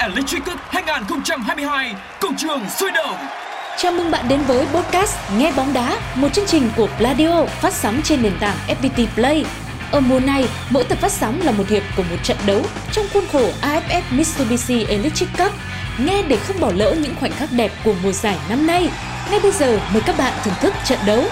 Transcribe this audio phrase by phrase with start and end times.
[0.00, 3.16] Electric Cup 2022 Công trường sôi động
[3.78, 7.72] Chào mừng bạn đến với podcast Nghe bóng đá, một chương trình của Pladio phát
[7.72, 9.44] sóng trên nền tảng FPT Play.
[9.90, 13.06] Ở mùa này, mỗi tập phát sóng là một hiệp của một trận đấu trong
[13.12, 15.52] khuôn khổ AFF Mitsubishi Electric Cup.
[15.98, 18.88] Nghe để không bỏ lỡ những khoảnh khắc đẹp của mùa giải năm nay.
[19.30, 21.24] Ngay bây giờ mời các bạn thưởng thức trận đấu.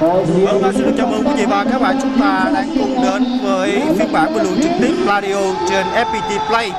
[0.00, 3.02] Vâng, và xin được chào mừng quý vị và các bạn chúng ta đang cùng
[3.02, 5.36] đến với phiên bản bình luận trực tiếp Radio
[5.68, 6.72] trên FPT Play.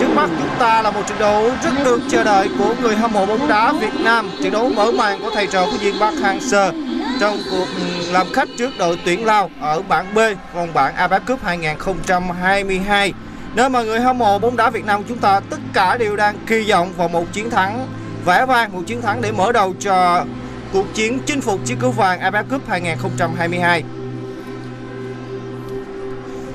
[0.00, 3.12] Trước mắt chúng ta là một trận đấu rất được chờ đợi của người hâm
[3.12, 4.30] mộ bóng đá Việt Nam.
[4.42, 6.72] Trận đấu mở màn của thầy trò của viên Park Hang-seo
[7.20, 10.18] trong cuộc ừ, làm khách trước đội tuyển Lào ở bảng B
[10.54, 13.12] vòng bảng AFF Cup 2022.
[13.54, 16.36] Nơi mà người hâm mộ bóng đá Việt Nam chúng ta tất cả đều đang
[16.46, 17.86] kỳ vọng vào một chiến thắng
[18.24, 20.24] vẻ vang, một chiến thắng để mở đầu cho
[20.72, 23.82] cuộc chiến chinh phục chiếc cúp vàng AFF Cup 2022.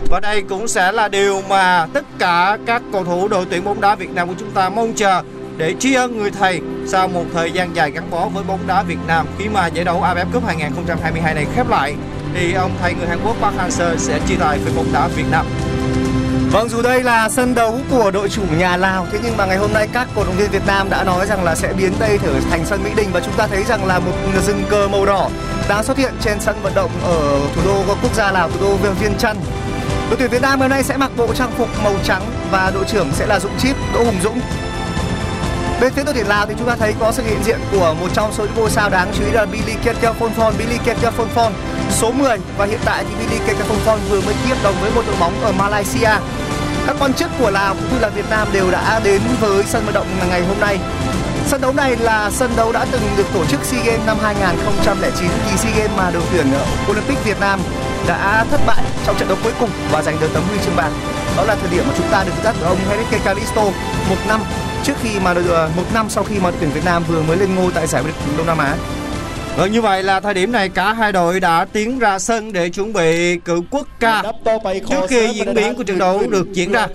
[0.10, 3.82] Và đây cũng sẽ là điều mà tất cả các cầu thủ đội tuyển bóng
[3.82, 5.24] đá Việt Nam của chúng ta mong chờ
[5.58, 8.84] để tri ân người thầy sau một thời gian dài gắn bó với bóng đá
[8.84, 11.96] Việt Nam khi mà giải đấu AFF Cup 2022 này khép lại,
[12.34, 15.26] thì ông thầy người Hàn Quốc Park Hang-seo sẽ chia tay với bóng đá Việt
[15.32, 15.46] Nam.
[16.52, 19.58] Vâng, dù đây là sân đấu của đội chủ nhà Lào, thế nhưng mà ngày
[19.58, 22.20] hôm nay các cổ động viên Việt Nam đã nói rằng là sẽ biến đây
[22.24, 24.12] trở thành sân Mỹ Đình và chúng ta thấy rằng là một
[24.46, 25.30] rừng cờ màu đỏ
[25.70, 28.76] đang xuất hiện trên sân vận động ở thủ đô quốc gia Lào, thủ đô
[28.76, 29.38] Viên Chăn.
[30.10, 32.86] Đội tuyển Việt Nam hôm nay sẽ mặc bộ trang phục màu trắng và đội
[32.86, 34.40] trưởng sẽ là Dũng Chip, Đỗ Hùng Dũng.
[35.82, 38.08] Bên phía đội tuyển Lào thì chúng ta thấy có sự hiện diện của một
[38.14, 41.54] trong số những ngôi sao đáng chú ý là Billy Ketiaphonphon, Billy Ketiaphonphon
[41.90, 45.16] số 10 và hiện tại thì Billy Ketiaphonphon vừa mới tiếp đồng với một đội
[45.20, 46.10] bóng ở Malaysia.
[46.88, 49.86] Các quan chức của Lào cũng như là Việt Nam đều đã đến với sân
[49.86, 50.80] vận động ngày hôm nay.
[51.48, 55.30] Sân đấu này là sân đấu đã từng được tổ chức SEA Games năm 2009
[55.52, 56.46] kỳ SEA Games mà đội tuyển
[56.92, 57.60] Olympic Việt Nam
[58.08, 60.94] đã thất bại trong trận đấu cuối cùng và giành được tấm huy chương vàng.
[61.38, 63.62] Đó là thời điểm mà chúng ta được dắt ông Henrique Calisto
[64.10, 64.42] một năm
[64.84, 67.38] trước khi mà ờ, một năm sau khi mà đội tuyển Việt Nam vừa mới
[67.38, 68.76] lên ngôi tại giải vô địch Đông Nam Á.
[69.58, 72.70] Vâng như vậy là thời điểm này cả hai đội đã tiến ra sân để
[72.70, 74.24] chuẩn bị cử quốc ca
[74.90, 76.88] trước khi diễn biến của trận đấu được diễn ra.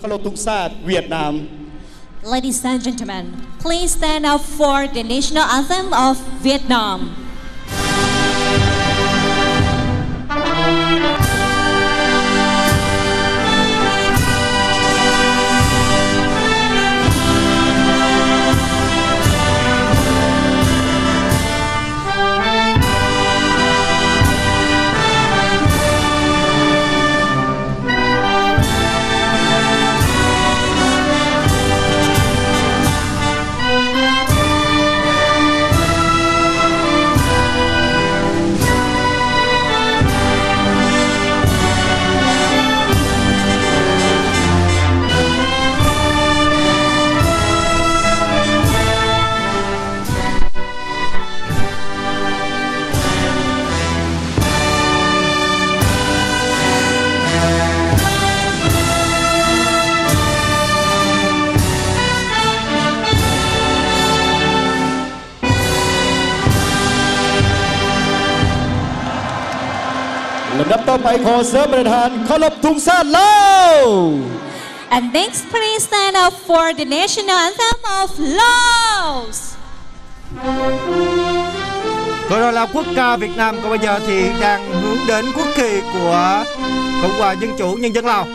[0.84, 1.40] Việt Nam.
[2.22, 3.26] Ladies and gentlemen,
[3.62, 7.10] please stand up for the national anthem of Vietnam.
[71.09, 73.33] ไปขอเสริมประธานเคารพทุกชาติลา
[73.83, 73.85] ว
[74.95, 78.09] And next, please stand up for the national anthem of
[78.39, 79.39] Laos.
[82.29, 85.47] Vừa rồi là quốc ca Việt Nam Còn bây giờ thì đang hướng đến quốc
[85.55, 86.43] kỳ của
[87.01, 88.27] Cộng hòa Dân chủ Nhân dân Lào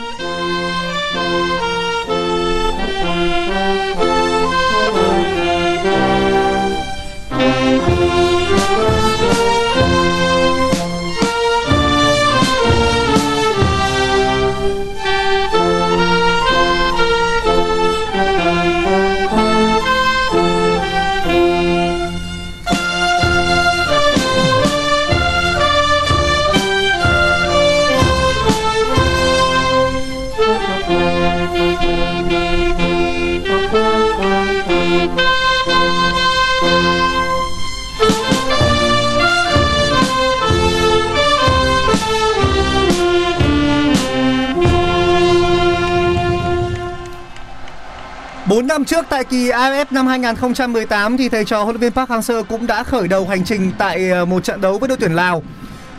[48.56, 52.10] 4 năm trước tại kỳ AFF năm 2018 thì thầy trò huấn luyện viên Park
[52.10, 55.16] Hang-seo cũng đã khởi đầu hành trình tại ờ, một trận đấu với đội tuyển
[55.16, 55.44] Lào.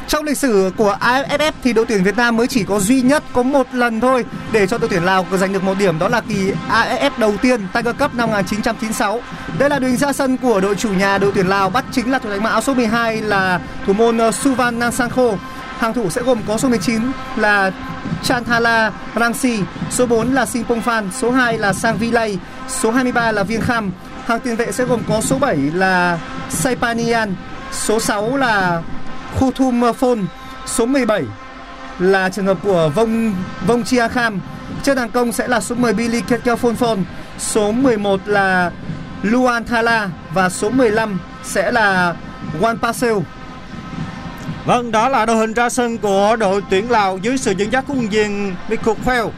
[0.08, 3.23] Trong lịch sử của AFF thì đội tuyển Việt Nam mới chỉ có duy nhất
[3.32, 6.20] có một lần thôi để cho đội tuyển Lào giành được một điểm, đó là
[6.20, 9.20] kỳ AFF đầu tiên Tiger Cup năm 1996.
[9.58, 12.19] Đây là đường ra sân của đội chủ nhà đội tuyển Lào, bắt chính là
[12.19, 15.32] thủ đánh áo số 12 là thủ môn ờ, Suvan Nansangkho.
[15.79, 17.00] Hàng thủ sẽ gồm có số 19
[17.37, 17.70] là
[18.23, 19.61] Chanthala Rangsi,
[19.91, 22.38] số 4 là Singpong Phan, số 2 là Sang Vilay,
[22.69, 23.93] số 23 là Viên Kham.
[24.26, 26.19] Hàng tiền vệ sẽ gồm có số 7 là
[26.50, 27.35] Saipanian,
[27.73, 28.82] số 6 là
[29.35, 30.26] Khuthum Phon,
[30.67, 31.25] số 17
[31.99, 33.35] là trường hợp của Vong
[33.67, 34.41] Vong Chia Kham.
[34.82, 37.05] Trên hàng công sẽ là số 10 Billy Ketkel Phon
[37.38, 38.70] số 11 là
[39.23, 42.14] Luan Thala và số 15 sẽ là
[42.61, 43.23] Wan Paseo.
[44.66, 47.84] Vâng, đó là đội hình ra sân của đội tuyển Lào dưới sự dẫn dắt
[47.88, 49.32] của huấn luyện viên Michael Pheo.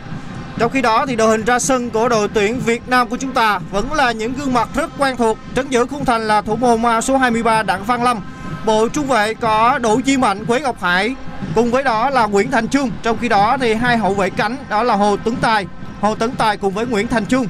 [0.59, 3.33] Trong khi đó thì đội hình ra sân của đội tuyển Việt Nam của chúng
[3.33, 5.39] ta vẫn là những gương mặt rất quen thuộc.
[5.57, 8.21] Trấn giữ khung thành là thủ môn số 23 Đặng Văn Lâm.
[8.67, 11.15] Bộ trung vệ có Đỗ Duy Mạnh, Quế Ngọc Hải.
[11.55, 12.91] Cùng với đó là Nguyễn Thành Trung.
[13.03, 15.67] Trong khi đó thì hai hậu vệ cánh đó là Hồ Tuấn Tài.
[16.01, 17.47] Hồ Tấn Tài cùng với Nguyễn Thành Trung.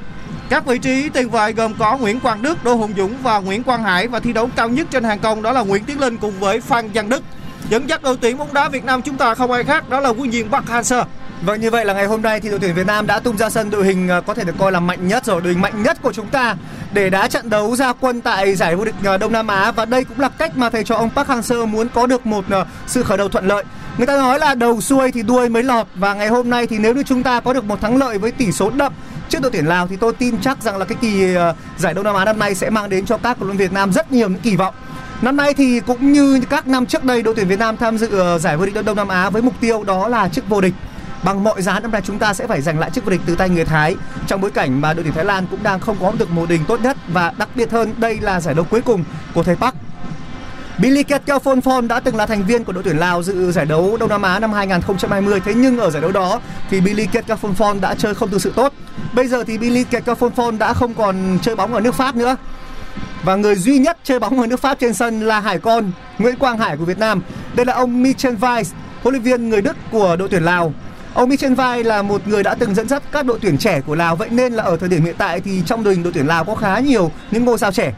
[0.48, 3.62] Các vị trí tiền vệ gồm có Nguyễn Quang Đức, Đỗ Hùng Dũng và Nguyễn
[3.62, 6.16] Quang Hải và thi đấu cao nhất trên hàng công đó là Nguyễn Tiến Linh
[6.16, 7.22] cùng với Phan Văn Đức.
[7.70, 10.08] Dẫn dắt đội tuyển bóng đá Việt Nam chúng ta không ai khác đó là
[10.08, 11.04] huấn luyện Park Hang-seo.
[11.42, 13.50] Vâng như vậy là ngày hôm nay thì đội tuyển Việt Nam đã tung ra
[13.50, 15.82] sân đội hình à, có thể được coi là mạnh nhất rồi, đội hình mạnh
[15.82, 16.56] nhất của chúng ta
[16.92, 19.84] để đá trận đấu ra quân tại giải vô địch à, Đông Nam Á và
[19.84, 22.64] đây cũng là cách mà thầy trò ông Park Hang-seo muốn có được một à,
[22.86, 23.64] sự khởi đầu thuận lợi.
[23.98, 26.78] Người ta nói là đầu xuôi thì đuôi mới lọt và ngày hôm nay thì
[26.78, 28.92] nếu như chúng ta có được một thắng lợi với tỷ số đậm
[29.28, 31.34] trước đội tuyển Lào thì tôi tin chắc rằng là cái kỳ
[31.78, 33.92] giải Đông Nam Á năm nay sẽ mang đến cho các cầu động Việt Nam
[33.92, 34.74] rất nhiều những kỳ vọng.
[35.22, 38.18] Năm nay thì cũng như các năm trước đây, đội tuyển Việt Nam tham dự
[38.18, 40.74] ờ, giải vô địch Đông Nam Á với mục tiêu đó là chức vô địch.
[41.22, 43.34] Bằng mọi giá, năm nay chúng ta sẽ phải giành lại chức vô địch từ
[43.34, 46.12] tay người Thái trong bối cảnh mà đội tuyển Thái Lan cũng đang không có
[46.18, 49.04] được mùa đình tốt nhất và đặc biệt hơn, đây là giải đấu cuối cùng
[49.34, 49.74] của thầy Park.
[50.78, 53.96] Billy Ketkel Phon đã từng là thành viên của đội tuyển Lào dự giải đấu
[54.00, 57.80] Đông Nam Á năm 2020 thế nhưng ở giải đấu đó thì Billy Ketkel Phon
[57.80, 58.72] đã chơi không thực sự tốt.
[59.12, 62.36] Bây giờ thì Billy Ketkel Phon đã không còn chơi bóng ở nước Pháp nữa.
[63.24, 66.36] Và người duy nhất chơi bóng ở nước Pháp trên sân là Hải Con, Nguyễn
[66.36, 67.22] Quang Hải của Việt Nam.
[67.54, 68.64] Đây là ông Michel Weiss,
[69.02, 70.72] huấn luyện viên người Đức của đội tuyển Lào.
[71.14, 73.94] Ông Michel Weiss là một người đã từng dẫn dắt các đội tuyển trẻ của
[73.94, 76.26] Lào vậy nên là ở thời điểm hiện tại thì trong đội hình đội tuyển
[76.26, 77.92] Lào có khá nhiều những ngôi sao trẻ.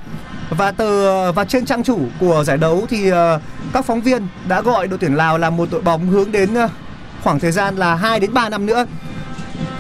[0.51, 3.41] Và từ và trên trang chủ của giải đấu thì ờ,
[3.73, 6.69] các phóng viên đã gọi đội tuyển Lào là một đội bóng hướng đến ờ,
[7.23, 8.87] khoảng thời gian là 2 đến 3 năm nữa.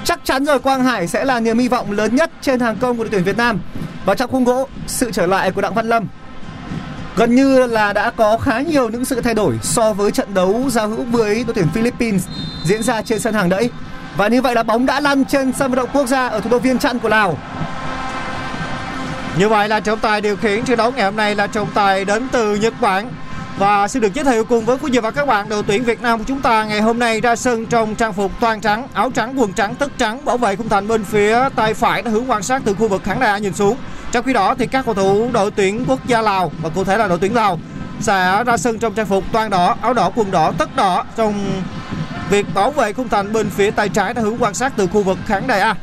[0.05, 2.97] Chắc chắn rồi Quang Hải sẽ là niềm hy vọng lớn nhất trên hàng công
[2.97, 3.61] của đội tuyển Việt Nam.
[4.05, 6.07] Và trong khung gỗ, sự trở lại của Đặng Văn Lâm
[7.17, 10.65] gần như là đã có khá nhiều những sự thay đổi so với trận đấu
[10.71, 12.27] giao hữu với đội tuyển Philippines
[12.65, 13.71] diễn ra trên sân hàng đẫy.
[14.17, 16.51] Và như vậy là bóng đã lăn trên sân vận động quốc gia ở thủ
[16.51, 17.39] đô Viên Chăn của Lào.
[19.39, 22.05] Như vậy là trọng tài điều khiển trận đấu ngày hôm nay là trọng tài
[22.05, 23.11] đến từ Nhật Bản
[23.61, 26.03] và xin được giới thiệu cùng với quý vị và các bạn đội tuyển Việt
[26.03, 29.11] Nam của chúng ta ngày hôm nay ra sân trong trang phục toàn trắng, áo
[29.15, 32.31] trắng, quần trắng, tất trắng, bảo vệ khung thành bên phía tay phải đã hướng
[32.31, 33.77] quan sát từ khu vực khán đài nhìn xuống.
[34.13, 36.97] Trong khi đó thì các cầu thủ đội tuyển quốc gia Lào và cụ thể
[36.99, 37.59] là đội tuyển Lào
[38.01, 41.63] sẽ ra sân trong trang phục toàn đỏ, áo đỏ, quần đỏ, tất đỏ trong
[42.31, 45.03] việc bảo vệ khung thành bên phía tay trái đã hướng quan sát từ khu
[45.03, 45.75] vực khán đài A.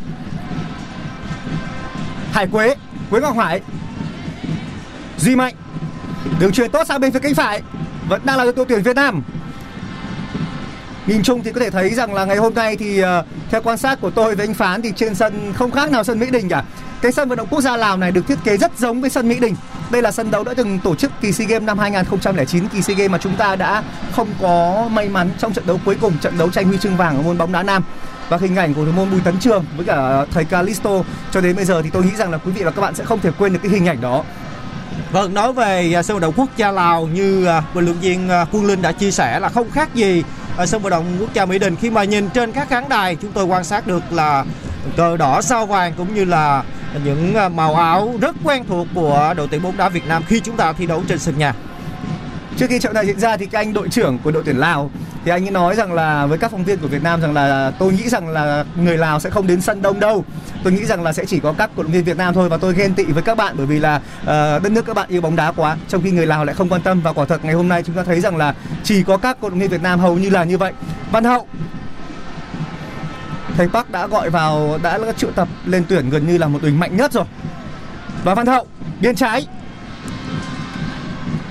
[2.31, 2.75] Hải Quế,
[3.09, 3.61] Quế Ngọc Hải.
[5.17, 5.53] Duy Mạnh.
[6.39, 7.61] Đường truyền tốt sang bên phía cánh phải.
[8.09, 9.23] Vẫn đang là đội tuyển Việt Nam.
[11.07, 13.77] Nhìn chung thì có thể thấy rằng là ngày hôm nay thì ờ, theo quan
[13.77, 16.49] sát của tôi với anh Phán thì trên sân không khác nào sân Mỹ Đình
[16.49, 16.63] cả.
[17.01, 19.29] Cái sân vận động quốc gia Lào này được thiết kế rất giống với sân
[19.29, 19.55] Mỹ Đình.
[19.91, 22.97] Đây là sân đấu đã từng tổ chức kỳ SEA Games năm 2009, kỳ SEA
[22.97, 26.37] Games mà chúng ta đã không có may mắn trong trận đấu cuối cùng, trận
[26.37, 27.83] đấu tranh huy chương vàng ở môn bóng đá nam.
[28.29, 31.55] Và hình ảnh của thủ môn Bùi Tấn Trường với cả thầy Calisto cho đến
[31.55, 33.31] bây giờ thì tôi nghĩ rằng là quý vị và các bạn sẽ không thể
[33.37, 34.23] quên được cái hình ảnh đó.
[35.11, 38.29] Vâng, nói về à, sân vận động quốc gia Lào như à, bình luận viên
[38.29, 40.23] à, Quân Linh đã chia sẻ là không khác gì
[40.57, 43.15] ở sân vận động quốc gia Mỹ Đình khi mà nhìn trên các khán đài
[43.15, 44.45] chúng tôi quan sát được là
[44.97, 46.63] cờ đỏ sao vàng cũng như là
[47.05, 50.57] những màu áo rất quen thuộc của đội tuyển bóng đá Việt Nam khi chúng
[50.57, 51.53] ta thi đấu trên sân nhà.
[52.57, 54.91] Trước khi trận này diễn ra thì các anh đội trưởng của đội tuyển Lào
[55.27, 57.71] thì anh ấy nói rằng là với các phóng viên của Việt Nam rằng là
[57.79, 60.25] tôi nghĩ rằng là người Lào sẽ không đến sân đông đâu.
[60.63, 62.57] Tôi nghĩ rằng là sẽ chỉ có các cổ động viên Việt Nam thôi và
[62.57, 64.27] tôi ghen tị với các bạn bởi vì là uh,
[64.63, 66.81] đất nước các bạn yêu bóng đá quá trong khi người Lào lại không quan
[66.81, 69.37] tâm và quả thật ngày hôm nay chúng ta thấy rằng là chỉ có các
[69.41, 70.73] cổ động viên Việt Nam hầu như là như vậy.
[71.11, 71.47] Văn Hậu
[73.57, 76.71] thầy Park đã gọi vào đã triệu tập lên tuyển gần như là một đội
[76.71, 77.25] mạnh nhất rồi.
[78.23, 78.67] Và Văn Hậu
[79.01, 79.47] biên trái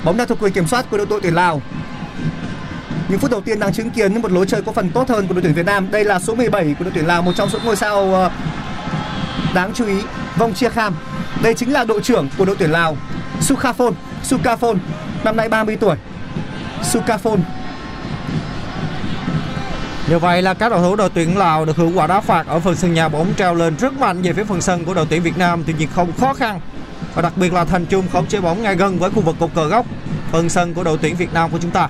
[0.05, 1.63] Bóng đã thuộc quyền kiểm soát của đội tuyển Lào.
[3.09, 5.35] Những phút đầu tiên đang chứng kiến một lối chơi có phần tốt hơn của
[5.35, 5.91] đội tuyển Việt Nam.
[5.91, 8.31] Đây là số 17 của đội tuyển Lào, một trong số ngôi sao ờ,
[9.55, 9.95] đáng chú ý
[10.37, 10.95] Vong Chia Kham.
[11.43, 12.97] Đây chính là đội trưởng của đội tuyển Lào,
[13.41, 13.93] Sukhafon,
[14.31, 14.77] Sukhafon,
[15.25, 15.97] năm nay 30 tuổi.
[16.83, 17.39] Sukhafon
[20.09, 22.61] Như vậy là các cầu thủ đội tuyển Lào được hưởng quả đá phạt ở
[22.61, 25.23] phần sân nhà bóng treo lên rất mạnh về phía phần sân của đội tuyển
[25.23, 26.61] Việt Nam tuy nhiên không khó khăn
[27.15, 29.51] và đặc biệt là Thành Trung khống chế bóng ngay gần với khu vực cột
[29.55, 29.87] cờ góc
[30.33, 31.89] phần sân của đội tuyển Việt Nam của chúng ta.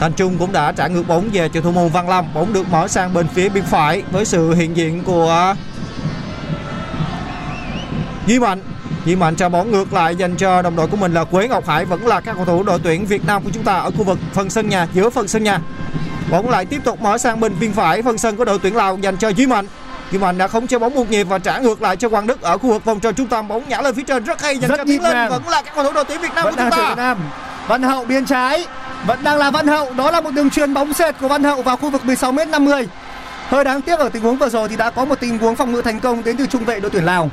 [0.00, 2.68] Thành Trung cũng đã trả ngược bóng về cho thủ môn Văn Lâm, bóng được
[2.70, 5.54] mở sang bên phía bên phải với sự hiện diện của
[8.26, 8.60] Duy Mạnh.
[9.04, 11.66] Duy Mạnh cho bóng ngược lại dành cho đồng đội của mình là Quế Ngọc
[11.66, 14.04] Hải vẫn là các cầu thủ đội tuyển Việt Nam của chúng ta ở khu
[14.04, 15.60] vực phần sân nhà giữa phần sân nhà.
[16.30, 18.98] Bóng lại tiếp tục mở sang bên bên phải phần sân của đội tuyển Lào
[18.98, 19.66] dành cho Duy Mạnh.
[20.12, 22.42] Duy Mạnh đã không chơi bóng một nhịp và trả ngược lại cho Quang Đức
[22.42, 24.70] ở khu vực vòng tròn trung tâm bóng nhả lên phía trên rất hay dành
[24.70, 26.60] Rất cho Tiến Linh vẫn là các cầu thủ đội tuyển Việt Nam vẫn của
[26.60, 26.94] chúng Việt ta.
[26.94, 27.18] Nam.
[27.68, 28.66] Văn Hậu biên trái
[29.06, 31.62] vẫn đang là Văn Hậu, đó là một đường truyền bóng sệt của Văn Hậu
[31.62, 32.86] vào khu vực 16m50.
[33.48, 35.72] Hơi đáng tiếc ở tình huống vừa rồi thì đã có một tình huống phòng
[35.72, 37.30] ngự thành công đến từ trung vệ đội tuyển Lào.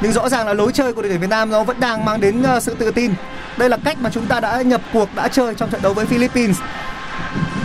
[0.00, 2.20] Nhưng rõ ràng là lối chơi của đội tuyển Việt Nam nó vẫn đang mang
[2.20, 3.14] đến ờ, sự tự tin.
[3.56, 6.06] Đây là cách mà chúng ta đã nhập cuộc đã chơi trong trận đấu với
[6.06, 6.56] Philippines.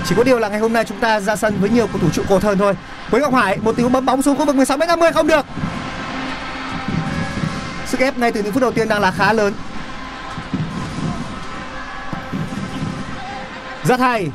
[0.06, 2.10] Chỉ có điều là ngày hôm nay chúng ta ra sân với nhiều cầu thủ
[2.10, 2.74] trụ cột hơn thôi.
[3.12, 5.46] Quế Ngọc Hải một tình huống bấm bóng xuống khu vực 16m50 không được.
[7.86, 9.54] Sức ép ngay từ những phút đầu tiên đang là khá lớn.
[13.90, 14.28] Rất hay.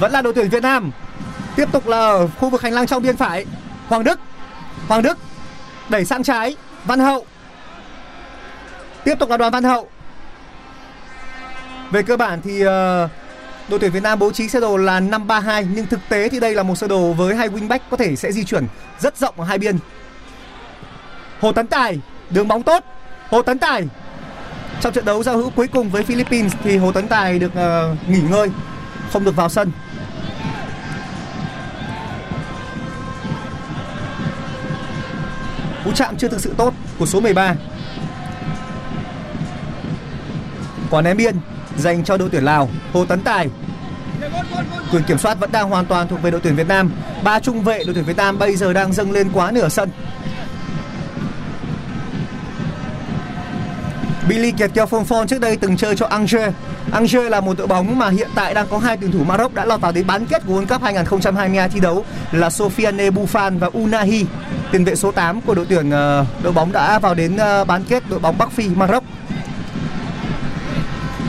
[0.00, 0.90] Vẫn là đội tuyển Việt Nam.
[1.56, 3.46] Tiếp tục là ở khu vực hành lang trong biên phải.
[3.88, 4.20] Hoàng Đức.
[4.88, 5.18] Hoàng Đức.
[5.88, 6.56] Đẩy sang trái.
[6.84, 7.26] Văn Hậu.
[9.04, 9.88] Tiếp tục là đoàn Văn Hậu.
[11.90, 13.08] Về cơ bản thì ờ,
[13.68, 16.54] đội tuyển Việt Nam bố trí sơ đồ là 5-3-2 Nhưng thực tế thì đây
[16.54, 18.66] là một sơ đồ với hai wingback có thể sẽ di chuyển
[19.00, 19.78] rất rộng ở hai biên
[21.40, 21.98] Hồ Tấn Tài
[22.30, 22.84] Đường bóng tốt.
[23.30, 23.82] Hồ Tấn Tài.
[24.80, 28.08] Trong trận đấu giao hữu cuối cùng với Philippines thì Hồ Tấn Tài được uh,
[28.08, 28.48] nghỉ ngơi,
[29.12, 29.72] không được vào sân.
[35.84, 37.54] Cú chạm chưa thực sự tốt của số 13.
[40.90, 41.36] Quả ném biên
[41.76, 43.48] dành cho đội tuyển Lào, Hồ Tấn Tài.
[44.92, 46.92] Quyền kiểm soát vẫn đang hoàn toàn thuộc về đội tuyển Việt Nam.
[47.24, 49.90] Ba trung vệ đội tuyển Việt Nam bây giờ đang dâng lên quá nửa sân.
[54.28, 56.54] Billy Kiệt Keo Phong trước đây từng chơi cho Angers.
[56.92, 59.64] Angers là một đội bóng mà hiện tại đang có hai tuyển thủ Maroc đã
[59.64, 63.70] lọt vào đến bán kết của World Cup 2022 thi đấu là Sofiane Buffon và
[63.72, 64.26] Unahi.
[64.72, 67.84] Tiền vệ số 8 của đội tuyển ờ, đội bóng đã vào đến ờ, bán
[67.88, 69.04] kết đội bóng Bắc Phi, Maroc.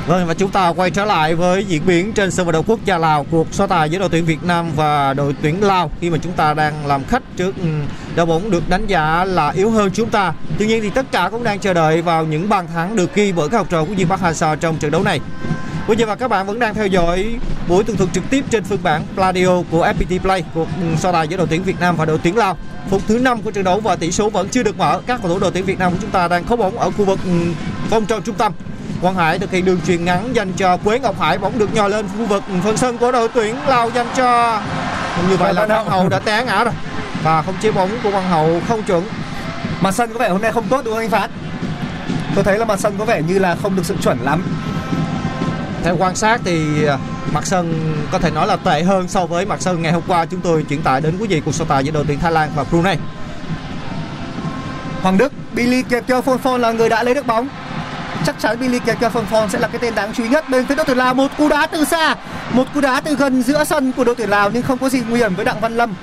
[0.07, 2.79] Vâng và chúng ta quay trở lại với diễn biến trên sân vận động quốc
[2.85, 6.09] gia Lào cuộc so tài giữa đội tuyển Việt Nam và đội tuyển Lào khi
[6.09, 7.67] mà chúng ta đang làm khách trước ừ,
[8.15, 10.34] đội bóng được đánh giá là yếu hơn chúng ta.
[10.60, 13.32] Tuy nhiên thì tất cả cũng đang chờ đợi vào những bàn thắng được ghi
[13.32, 15.20] bởi các học trò của Diên Park Hang-seo trong trận đấu này.
[15.88, 18.63] Quý vị và các bạn vẫn đang theo dõi buổi tường thuật trực tiếp trên
[18.63, 20.67] phiên bản Pladio của FPT Play cuộc
[20.98, 22.58] so tài giữa đội tuyển Việt Nam và đội tuyển Lào.
[22.89, 25.01] Phút thứ 5 của trận đấu và tỷ số vẫn chưa được mở.
[25.08, 27.05] Các cầu thủ đội tuyển Việt Nam của chúng ta đang khống bóng ở khu
[27.05, 27.32] vực ừ,
[27.89, 28.53] vòng tròn trung tâm.
[29.01, 31.88] Quang Hải thực hiện đường truyền ngắn dành cho Quế Ngọc Hải bóng được nhò
[31.88, 34.62] lên khu vực phân sân của đội tuyển Lào dành cho
[35.29, 35.65] như vậy là.
[35.65, 36.74] Văn Hậu đã té ngã rồi
[37.24, 39.03] và không chế bóng của Văn Hậu không chuẩn.
[39.82, 41.30] Mặt sân có vẻ hôm nay không tốt đúng không anh Phát?
[42.36, 44.44] Tôi thấy là mặt sân có vẻ như là không được sự chuẩn lắm.
[45.84, 46.98] Theo quan sát thì à,
[47.34, 50.25] mặt sân có thể nói là tệ hơn so với mặt sân ngày hôm qua
[50.25, 52.50] chúng tôi chuyển tải đến quý vị cuộc so tài giữa đội tuyển Thái Lan
[52.56, 52.98] và Brunei.
[55.01, 57.48] Hoàng Đức, Billy Kiệt Keo Phong Phong là người đã lấy được bóng.
[58.25, 60.50] Chắc chắn Billy Kiệt Keo Phong Phong sẽ là cái tên đáng chú ý nhất
[60.50, 61.13] bên phía đội tuyển Lào.
[61.13, 62.15] Một cú đá từ xa,
[62.51, 65.01] một cú đá từ gần giữa sân của đội tuyển Lào nhưng không có gì
[65.10, 65.94] nguy hiểm với Đặng Văn Lâm.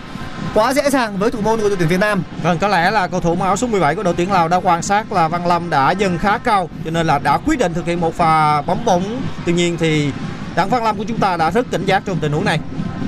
[0.54, 2.22] Quá dễ dàng với thủ môn của đội tuyển Việt Nam.
[2.42, 4.56] Vâng, có lẽ là cầu thủ mặc áo số 17 của đội tuyển Lào đã
[4.56, 7.74] quan sát là Văn Lâm đã dâng khá cao cho nên là đã quyết định
[7.74, 9.22] thực hiện một pha bóng bóng.
[9.46, 10.12] Tuy nhiên thì
[10.54, 12.60] đảng Văn Lâm của chúng ta đã rất cảnh giác trong tình huống này.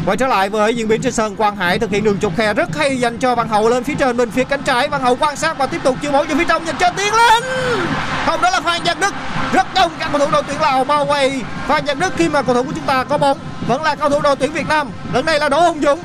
[0.06, 2.54] Quay trở lại với diễn biến trên sân, Quang Hải thực hiện đường chụp khe
[2.54, 4.88] rất hay dành cho Văn Hậu lên phía trên bên phía cánh trái.
[4.88, 7.14] Văn Hậu quan sát và tiếp tục chiêu bóng cho phía trong dành cho tiến
[7.14, 7.42] lên.
[8.26, 9.14] Không đó là Phan Văn Đức.
[9.52, 12.42] Rất đông các cầu thủ đội tuyển Lào bao quay Phan Văn Đức khi mà
[12.42, 14.90] cầu thủ của chúng ta có bóng vẫn là cầu thủ đội tuyển Việt Nam.
[15.12, 16.00] Lần này là Đỗ Hùng Dũng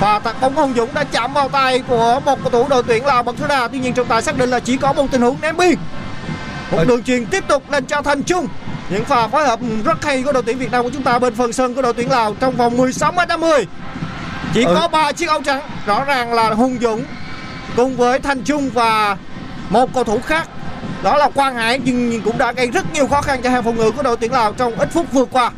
[0.00, 3.22] và bóng Hồng Dũng đã chạm vào tay của một cầu thủ đội tuyển Lào
[3.22, 3.68] bật thứ đà.
[3.68, 5.74] Tuy nhiên trọng tài xác định là chỉ có một tình huống ném biên.
[6.70, 8.48] Một đường truyền tiếp tục lên cho Thành Trung
[8.90, 11.34] những pha phối hợp rất hay của đội tuyển Việt Nam của chúng ta bên
[11.34, 13.66] phần sân của đội tuyển Lào trong vòng 16 m 50
[14.54, 14.74] chỉ Ừ.
[14.74, 15.60] có ba chiếc áo trắng.
[15.86, 17.04] Rõ ràng là Hùng Dũng
[17.76, 19.16] cùng với Thành Trung và
[19.70, 20.48] một cầu thủ khác.
[21.02, 23.76] Đó là Quang Hải nhưng cũng đã gây rất nhiều khó khăn cho hàng phòng
[23.76, 25.50] ngự của đội tuyển Lào trong ít phút vừa qua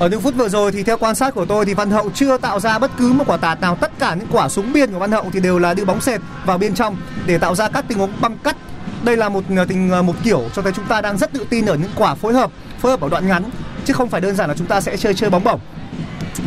[0.00, 2.36] Ở những phút vừa rồi thì theo quan sát của tôi thì Văn Hậu chưa
[2.36, 3.76] tạo ra bất cứ một quả tạt nào.
[3.80, 6.20] Tất cả những quả súng biên của Văn Hậu thì đều là đưa bóng sệt
[6.44, 8.56] vào bên trong để tạo ra các tình huống băng cắt.
[9.02, 11.46] Đây là một ờ, tình ờ, một kiểu cho thấy chúng ta đang rất tự
[11.50, 13.44] tin ở những quả phối hợp, phối hợp ở đoạn ngắn
[13.84, 15.60] chứ không phải đơn giản là chúng ta sẽ chơi chơi bóng bổng.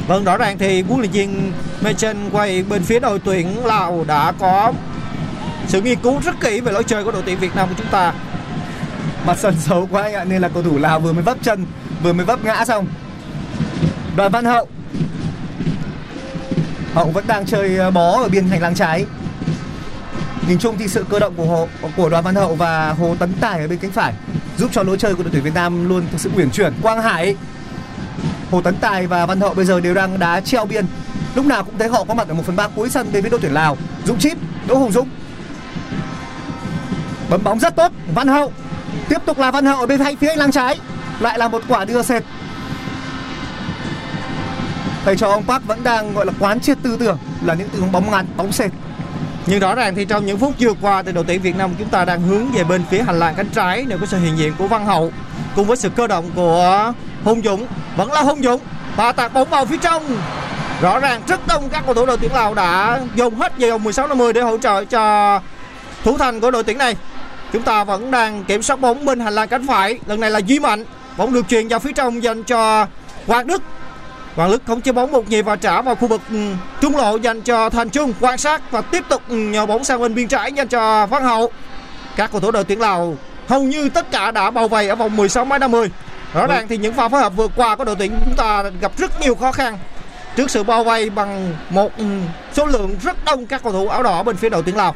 [0.08, 4.32] Vâng rõ ràng thì huấn luyện viên Mechen quay bên phía đội tuyển Lào đã
[4.40, 4.74] có
[5.68, 7.92] sự nghiên cứu rất kỹ về lối chơi của đội tuyển Việt Nam của chúng
[7.92, 8.14] ta.
[9.26, 11.66] Mặt sân xấu quá anh ạ nên là cầu thủ Lào vừa mới vấp chân,
[12.04, 12.88] vừa mới vấp ngã xong.
[14.16, 14.68] Đoàn Văn Hậu.
[16.94, 19.06] Hậu vẫn đang chơi ờ, bó ở biên hành lang trái.
[20.48, 21.68] Nhìn chung thì sự cơ động của Hồ,
[21.98, 24.14] của Đoàn Văn Hậu và Hồ Tấn Tài ở bên cánh phải
[24.58, 26.74] giúp cho lối chơi của đội tuyển Việt Nam luôn thực sự uyển chuyển.
[26.82, 27.36] Quang Hải,
[28.52, 30.86] Hồ Tấn Tài và Văn Hậu bây giờ đều đang đá treo biên.
[31.36, 33.30] Lúc nào cũng thấy họ có mặt ở một phần ba cuối sân bên phía
[33.30, 33.78] đội tuyển Lào.
[34.06, 35.10] Dũng Chip, Đỗ Hùng Dũng.
[37.30, 38.52] Bấm bóng rất tốt, Văn Hậu.
[39.10, 40.80] Tiếp tục là Văn Hậu ở bên phía hành lang trái.
[41.20, 42.24] Lại là một quả đưa sệt.
[45.06, 47.82] Thầy trò ông Park vẫn đang gọi là quán triệt tư tưởng là những tình
[47.82, 48.72] huống bóng ngắn, bóng sệt.
[49.46, 51.90] Nhưng rõ ràng thì trong những phút vừa qua thì đội tuyển Việt Nam chúng
[51.90, 54.54] ta đang hướng về bên phía hành lang cánh trái nếu có sự hiện diện
[54.58, 55.12] của Văn Hậu.
[55.56, 56.94] Cùng với sự cơ động của
[57.24, 57.68] Hùng Dũng
[57.98, 58.62] vẫn là Hùng Dũng.
[58.96, 60.18] Và tạt bóng vào phía trong.
[60.82, 63.84] Rõ ràng rất đông các cầu thủ đội tuyển Lào đã dùng hết về vòng
[63.84, 65.40] 16 50 để hỗ trợ cho
[66.04, 66.96] thủ thành của đội tuyển này.
[67.54, 70.00] Chúng ta vẫn đang kiểm soát bóng bên hành lang cánh phải.
[70.06, 70.86] Lần này là Duy Mạnh
[71.18, 72.88] bóng được truyền vào phía trong dành cho
[73.28, 73.64] Hoàng Đức.
[74.36, 77.16] Hoàng Đức không chế bóng một nhịp và trả vào khu vực ừ, trung lộ
[77.18, 80.28] dành cho Thành Trung quan sát và tiếp tục ừ, nhờ bóng sang bên biên
[80.28, 81.52] trái dành cho Văn Hậu.
[82.16, 85.16] Các cầu thủ đội tuyển Lào hầu như tất cả đã bao vây ở vòng
[85.16, 85.90] 16 m 50.
[86.34, 88.92] Rõ ràng thì những pha phối hợp vừa qua của đội tuyển chúng ta gặp
[88.98, 89.78] rất nhiều khó khăn
[90.36, 92.06] trước sự bao vây bằng một ừ,
[92.54, 94.96] số lượng rất đông các cầu thủ áo đỏ bên phía đội tuyển Lào.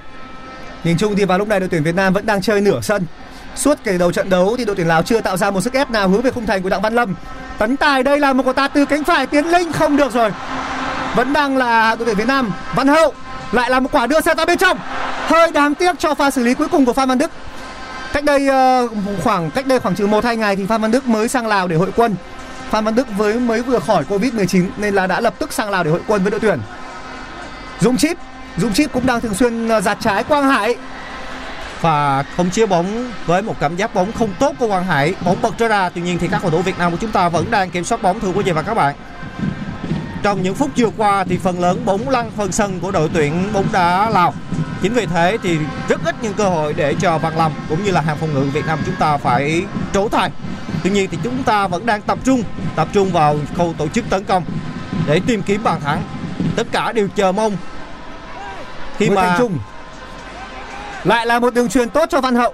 [0.83, 3.05] Nhìn chung thì vào lúc này đội tuyển Việt Nam vẫn đang chơi nửa sân.
[3.57, 5.91] Suốt kể đầu trận đấu thì đội tuyển Lào chưa tạo ra một sức ép
[5.91, 7.15] nào hướng về khung thành của Đặng Văn Lâm.
[7.57, 10.31] Tấn Tài đây là một quả tạt từ cánh phải tiến linh không được rồi.
[11.15, 12.51] Vẫn đang là đội tuyển Việt Nam.
[12.75, 13.13] Văn Hậu
[13.51, 14.77] lại là một quả đưa xe ra bên trong.
[15.27, 17.31] Hơi đáng tiếc cho pha xử lý cuối cùng của Phan Văn Đức.
[18.13, 18.87] Cách đây ờ,
[19.23, 21.67] khoảng cách đây khoảng chừng 1 2 ngày thì Phan Văn Đức mới sang Lào
[21.67, 22.15] để hội quân.
[22.69, 25.83] Phan Văn Đức với mới vừa khỏi Covid-19 nên là đã lập tức sang Lào
[25.83, 26.59] để hội quân với đội tuyển.
[27.79, 28.17] Dũng Chip,
[28.57, 30.75] Dũng Chip cũng đang thường xuyên ờ, giạt trái Quang Hải
[31.81, 35.15] và không chia bóng với một cảm giác bóng không tốt của Quang Hải.
[35.25, 37.29] Bóng bật trở ra tuy nhiên thì các cầu thủ Việt Nam của chúng ta
[37.29, 38.95] vẫn đang kiểm soát bóng thưa quý vị và các bạn.
[40.23, 43.53] Trong những phút vừa qua thì phần lớn bóng lăn phần sân của đội tuyển
[43.53, 44.33] bóng đá Lào.
[44.81, 45.57] Chính vì thế thì
[45.89, 48.41] rất ít những cơ hội để cho Văn Lâm cũng như là hàng phòng ngự
[48.41, 50.31] Việt Nam chúng ta phải trổ tài.
[50.83, 52.43] Tuy nhiên thì chúng ta vẫn đang tập trung
[52.75, 54.43] tập trung vào khâu tổ chức tấn công
[55.07, 56.01] để tìm kiếm bàn thắng.
[56.55, 57.57] Tất cả đều chờ mong
[58.97, 59.57] khi Nguyễn mà Thành Trung
[61.07, 62.53] lại là một đường truyền tốt cho Văn Hậu.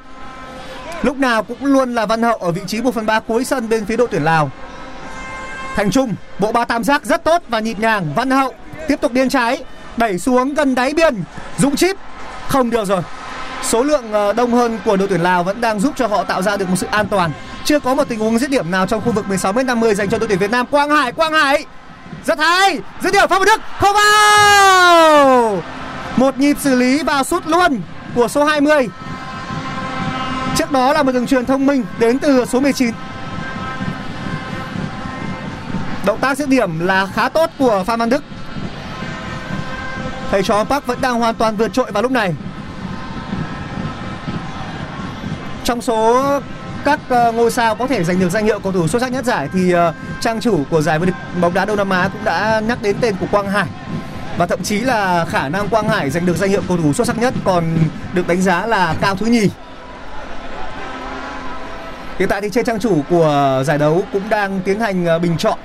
[1.02, 3.70] Lúc nào cũng luôn là Văn Hậu ở vị trí 1 phần 3 cuối sân
[3.70, 4.52] bên phía đội tuyển Lào.
[5.76, 8.14] Thành Trung, bộ ba tam giác rất tốt và nhịp nhàng.
[8.16, 8.54] Văn Hậu
[8.88, 9.64] tiếp tục điên trái,
[9.98, 11.24] đẩy xuống gần đáy biên.
[11.58, 11.96] Dũng chip,
[12.48, 13.02] không được rồi.
[13.64, 16.42] Số lượng ờ, đông hơn của đội tuyển Lào vẫn đang giúp cho họ tạo
[16.42, 17.32] ra được một sự an toàn.
[17.66, 20.10] Chưa có một tình huống dứt điểm nào trong khu vực 16 m 50 dành
[20.10, 20.66] cho đội tuyển Việt Nam.
[20.66, 21.66] Quang Hải Quang Hải!
[22.26, 22.80] Rất hay!
[23.02, 25.64] Dứt điểm, Phan Văn Đức, không vào!
[26.18, 27.82] Một nhịp xử lý vào sút luôn
[28.16, 28.88] của số 20
[30.56, 32.94] Trước đó là một đường truyền thông minh đến từ số 19
[36.06, 38.24] Động tác dứt điểm là khá tốt của Phan Văn Đức.
[40.32, 42.36] Thầy trò Park vẫn đang hoàn toàn vượt trội vào lúc này.
[45.64, 46.24] Trong số
[46.86, 49.26] các ờ, ngôi sao có thể giành được danh hiệu cầu thủ xuất sắc nhất
[49.26, 52.24] giải thì ờ, trang chủ của giải vô địch bóng đá Đông Nam Á cũng
[52.24, 53.68] đã nhắc đến tên của Quang Hải
[54.38, 57.08] và thậm chí là khả năng Quang Hải giành được danh hiệu cầu thủ xuất
[57.08, 57.78] sắc nhất còn
[58.14, 59.50] được đánh giá là cao thứ nhì.
[62.20, 65.38] Hiện tại thì trên trang chủ của giải đấu cũng đang tiến hành ờ, bình
[65.38, 65.60] chọn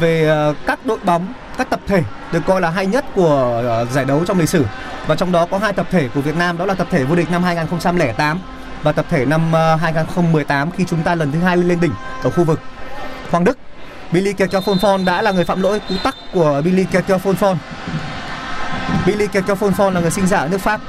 [0.00, 3.86] về ờ, các đội bóng, các tập thể được coi là hay nhất của ờ,
[3.92, 4.64] giải đấu trong lịch sử.
[5.06, 7.14] Và trong đó có hai tập thể của Việt Nam đó là tập thể vô
[7.16, 8.38] địch năm 2008
[8.82, 12.44] và tập thể năm 2018 khi chúng ta lần thứ hai lên đỉnh ở khu
[12.44, 12.60] vực.
[13.30, 13.58] Hoàng Đức
[14.12, 14.48] Billy Kẹo
[15.06, 17.18] đã là người phạm lỗi cú tắc của Billy Kẹo
[19.06, 19.26] Billy
[19.76, 20.80] Phon là người sinh ra ở nước Pháp.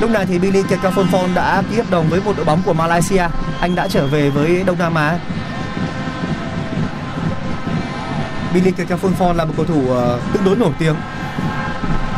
[0.00, 0.62] Lúc này thì Billy
[1.12, 3.28] Phon đã ký hợp đồng với một đội bóng của Malaysia.
[3.60, 5.18] Anh đã trở về với Đông Nam Á.
[8.54, 8.72] Billy
[9.18, 10.94] Phon là một cầu thủ ờ, tương đối nổi tiếng.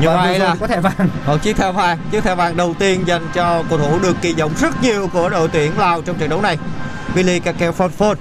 [0.01, 1.09] như Và vậy là có thẻ vàng.
[1.27, 4.33] một chiếc thẻ vàng chiếc thẻ vàng đầu tiên dành cho cầu thủ được kỳ
[4.33, 6.59] vọng rất nhiều của đội tuyển Lào trong trận đấu này
[7.15, 8.15] Billy Kakeo Fonfon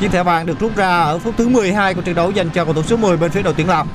[0.00, 2.64] chiếc thẻ vàng được rút ra ở phút thứ 12 của trận đấu dành cho
[2.64, 3.86] cầu thủ số 10 bên phía đội tuyển Lào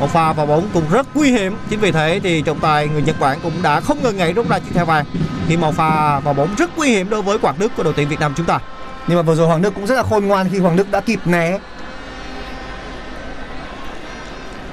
[0.00, 3.02] một pha vào bóng cũng rất nguy hiểm chính vì thế thì trọng tài người
[3.02, 5.04] Nhật Bản cũng đã không ngần ngại rút ra chiếc thẻ vàng
[5.48, 8.08] khi một pha vào bóng rất nguy hiểm đối với Quảng Đức của đội tuyển
[8.08, 8.58] Việt Nam chúng ta
[9.06, 11.00] Nhưng mà vừa rồi Hoàng Đức cũng rất là khôn ngoan khi Hoàng Đức đã
[11.00, 11.58] kịp né.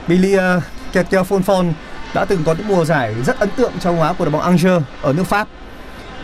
[0.08, 1.72] Billy ờ, uh, Kekeo Fonfon
[2.14, 4.86] đã từng có những mùa giải rất ấn tượng trong hóa của đội bóng Angers
[5.02, 5.48] ở nước Pháp.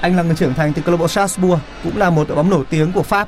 [0.01, 2.49] Anh là người trưởng thành từ câu lạc bộ Strasbourg, cũng là một đội bóng
[2.49, 3.27] nổi tiếng của Pháp.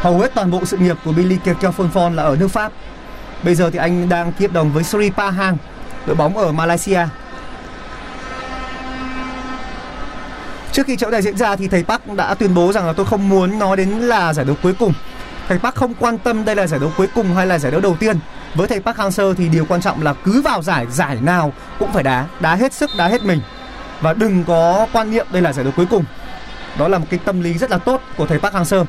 [0.00, 2.72] Hầu hết toàn bộ sự nghiệp của Billy Kekeo Fonfon là ở nước Pháp.
[3.42, 5.56] Bây giờ thì anh đang ký hợp đồng với Sri Pahang
[6.06, 7.00] đội bóng ở Malaysia.
[10.72, 13.06] Trước khi trận này diễn ra thì thầy Park đã tuyên bố rằng là tôi
[13.06, 14.92] không muốn nói đến là giải đấu cuối cùng.
[15.48, 17.80] Thầy Park không quan tâm đây là giải đấu cuối cùng hay là giải đấu
[17.80, 18.18] đầu tiên.
[18.54, 21.92] Với thầy Park Hang-seo thì điều quan trọng là cứ vào giải giải nào cũng
[21.92, 23.40] phải đá, đá hết sức, đá hết mình
[24.00, 26.04] và đừng có quan niệm đây là giải đấu cuối cùng.
[26.78, 28.84] Đó là một cái tâm lý rất là tốt của thầy Park Hang-seo.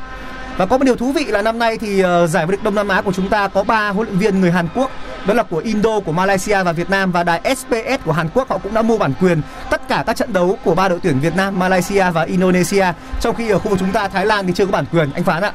[0.57, 2.75] Và có một điều thú vị là năm nay thì uh, giải vô địch Đông
[2.75, 4.91] Nam Á của chúng ta có ba huấn luyện viên người Hàn Quốc,
[5.25, 8.49] đó là của Indo, của Malaysia và Việt Nam và đài SPS của Hàn Quốc
[8.49, 11.19] họ cũng đã mua bản quyền tất cả các trận đấu của ba đội tuyển
[11.19, 12.85] Việt Nam, Malaysia và Indonesia.
[13.19, 15.11] Trong khi ở khu vực chúng ta Thái Lan thì chưa có bản quyền.
[15.13, 15.51] Anh Phán ạ.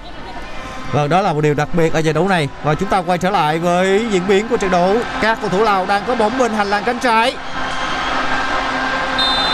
[0.92, 3.18] Vâng, đó là một điều đặc biệt ở giải đấu này và chúng ta quay
[3.18, 4.96] trở lại với diễn biến của trận đấu.
[5.20, 7.36] Các cầu thủ Lào đang có bóng bên hành lang cánh trái.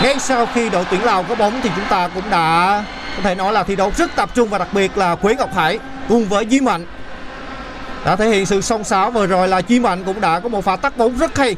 [0.03, 2.83] Ngay sau khi đội tuyển Lào có bóng thì chúng ta cũng đã
[3.15, 5.55] có thể nói là thi đấu rất tập trung và đặc biệt là Quế Ngọc
[5.55, 6.85] Hải cùng với Duy Mạnh.
[8.05, 10.63] Đã thể hiện sự song sáo vừa rồi là Duy Mạnh cũng đã có một
[10.65, 11.55] pha tắt bóng rất hay.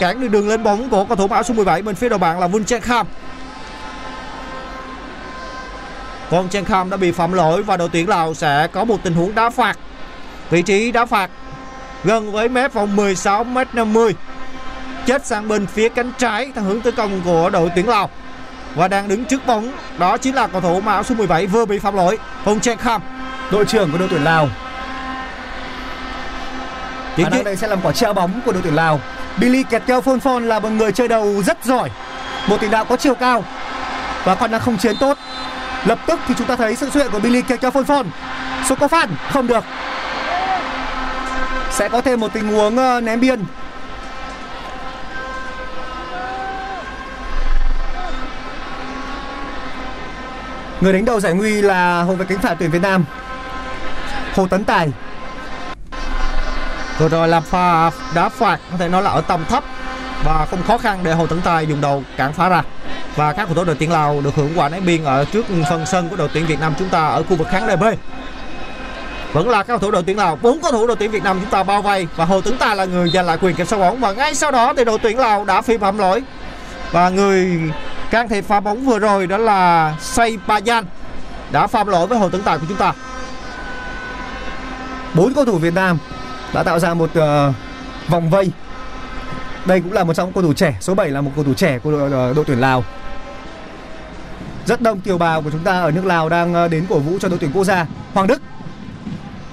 [0.00, 2.40] Cản được đường lên bóng của cầu thủ áo số 17 bên phía đầu bạn
[2.40, 3.06] là Vinh Trang Kham.
[6.30, 9.14] Còn Trang Kham đã bị phạm lỗi và đội tuyển Lào sẽ có một tình
[9.14, 9.78] huống đá phạt.
[10.50, 11.30] Vị trí đá phạt
[12.04, 14.12] gần với mép vòng 16m50
[15.06, 18.10] chết sang bên phía cánh trái theo hướng tấn công của đội tuyển Lào
[18.76, 21.64] và đang đứng trước bóng đó chính là cầu thủ mặc áo số 17 vừa
[21.64, 23.00] bị phạm lỗi Hồng Trang Kham
[23.50, 24.48] Đội trưởng của đội tuyển Lào.
[27.16, 29.00] Chính Khả năng đây sẽ làm quả treo bóng của đội tuyển Lào.
[29.40, 31.90] Billy Ketel Phon Phon là một người chơi đầu rất giỏi,
[32.48, 33.44] một tiền đạo có chiều cao
[34.24, 35.18] và còn đang không chiến tốt.
[35.84, 38.06] Lập tức thì chúng ta thấy sự xuất hiện của Billy Ketel Phon Phon.
[38.68, 39.64] Số có phan không được.
[41.70, 43.44] Sẽ có thêm một tình huống ờ, ném biên.
[50.80, 53.04] Người đánh đầu giải nguy là hậu vệ cánh phải tuyển Việt Nam.
[54.34, 54.88] Hồ Tấn Tài
[56.98, 59.64] Vừa rồi là pha đá phạt có thể nói là ở tầm thấp
[60.24, 62.62] và không khó khăn để Hồ Tấn Tài dùng đầu cản phá ra.
[63.16, 65.86] Và các cầu thủ đội tuyển Lào được hưởng quả ném biên ở trước phần
[65.86, 67.84] sân của đội tuyển Việt Nam chúng ta ở khu vực khán đài B.
[69.32, 71.40] Vẫn là các cầu thủ đội tuyển Lào, bốn cầu thủ đội tuyển Việt Nam
[71.40, 73.78] chúng ta bao vây và Hồ Tấn Tài là người giành lại quyền kiểm soát
[73.78, 76.22] bóng và ngay sau đó thì đội tuyển Lào đã phi phạm lỗi.
[76.92, 77.60] Và người
[78.10, 80.84] can thiệp pha bóng vừa rồi đó là Say Payan
[81.52, 82.92] đã phạm lỗi với Hồ Tấn Tài của chúng ta.
[85.14, 85.98] bốn cầu thủ Việt Nam
[86.54, 87.54] đã tạo ra một uh,
[88.08, 88.50] vòng vây.
[89.64, 91.54] Đây cũng là một trong những cầu thủ trẻ, số 7 là một cầu thủ
[91.54, 92.84] trẻ của đội, ờ, đội tuyển Lào.
[94.66, 97.18] Rất đông kiều bào của chúng ta ở nước Lào đang ờ, đến cổ vũ
[97.20, 97.86] cho đội tuyển quốc gia.
[98.14, 98.42] Hoàng Đức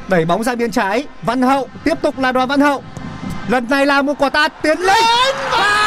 [0.07, 2.83] đẩy bóng ra biên trái, Văn Hậu tiếp tục là Đoàn Văn Hậu.
[3.47, 5.03] Lần này là một quả tạt tiến lên.
[5.51, 5.82] và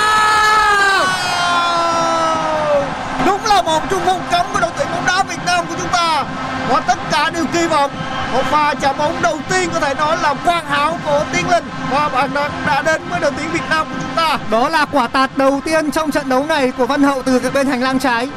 [3.57, 6.25] là một trung phong cấm của đội tuyển bóng đá Việt Nam của chúng ta
[6.69, 7.91] Và tất cả đều kỳ vọng
[8.33, 11.65] Một pha chạm bóng đầu tiên có thể nói là hoàn hảo của Tiến Linh
[11.91, 14.85] Và bàn thắng đã đến với đội tuyển Việt Nam của chúng ta Đó là
[14.85, 17.99] quả tạt đầu tiên trong trận đấu này của Văn Hậu từ bên hành lang
[17.99, 18.29] trái.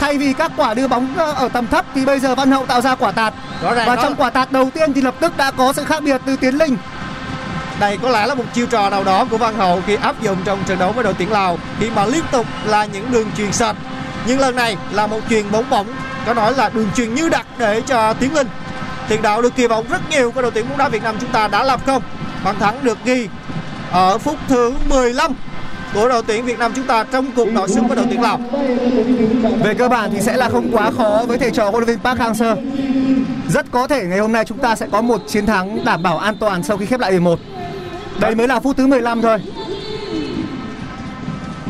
[0.00, 2.66] Thay vì các quả đưa bóng ờ, ở tầm thấp thì bây giờ Văn Hậu
[2.66, 3.34] tạo ra quả tạt.
[3.62, 5.84] Rõ ràng Và đó- trong quả tạt đầu tiên thì lập tức đã có sự
[5.84, 6.76] khác biệt từ Tiến Linh.
[7.80, 10.36] Đây có lẽ là một chiêu trò nào đó của Văn Hậu khi áp dụng
[10.44, 13.52] trong trận đấu với đội tuyển Lào Khi mà liên tục là những đường truyền
[13.52, 13.76] sạch
[14.28, 15.86] nhưng lần này là một chuyền bóng bổng
[16.26, 18.46] Có nói là đường truyền như đặt để cho Tiến Linh
[19.08, 21.30] Tiền đạo được kỳ vọng rất nhiều của đội tuyển bóng đá Việt Nam chúng
[21.30, 22.02] ta đã làm không
[22.44, 23.28] Bàn thắng được ghi
[23.90, 25.32] ở phút thứ 15
[25.94, 28.40] của đội tuyển Việt Nam chúng ta trong cuộc nội sức với đội tuyển Lào
[29.64, 31.98] Về cơ bản thì sẽ là không quá khó với thầy trò huấn luyện viên
[31.98, 32.56] Park Hang-seo.
[33.48, 36.18] Rất có thể ngày hôm nay chúng ta sẽ có một chiến thắng đảm bảo
[36.18, 37.38] an toàn sau khi khép lại hiệp 1.
[38.20, 39.38] Đây mới là phút thứ 15 thôi.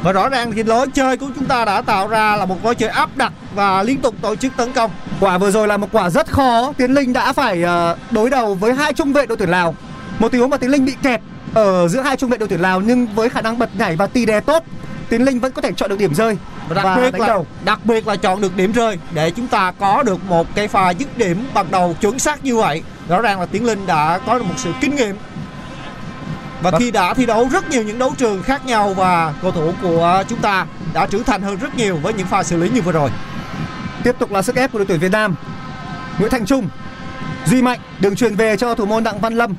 [0.02, 2.74] Và rõ ràng thì lối chơi của chúng ta đã tạo ra là một lối
[2.74, 5.88] chơi áp đặt và liên tục tổ chức tấn công Quả vừa rồi là một
[5.92, 6.72] quả rất khó.
[6.76, 9.74] Tiến Linh đã phải ờ, đối đầu với hai trung vệ đội tuyển Lào.
[10.18, 11.20] Một tình huống mà Tiến Linh bị kẹt
[11.54, 14.06] ở giữa hai trung vệ đội tuyển Lào nhưng với khả năng bật nhảy và
[14.06, 14.64] tì đè tốt,
[15.08, 16.36] Tiến Linh vẫn có thể chọn được điểm rơi
[16.68, 17.46] và đặc và biệt là đầu.
[17.64, 20.90] đặc biệt là chọn được điểm rơi để chúng ta có được một cái pha
[20.90, 24.38] dứt điểm ban đầu chuẩn xác như vậy rõ ràng là Tiến Linh đã có
[24.38, 25.16] được một sự kinh nghiệm
[26.62, 26.80] và Vâng.
[26.80, 30.24] khi đã thi đấu rất nhiều những đấu trường khác nhau và cầu thủ của
[30.28, 32.92] chúng ta đã trưởng thành hơn rất nhiều với những pha xử lý như vừa
[32.92, 33.10] rồi
[34.04, 35.34] Tiếp tục là sức ép của đội tuyển Việt Nam.
[36.18, 36.68] Nguyễn Thành Trung,
[37.46, 39.54] Duy Mạnh đường truyền về cho thủ môn Đặng Văn Lâm.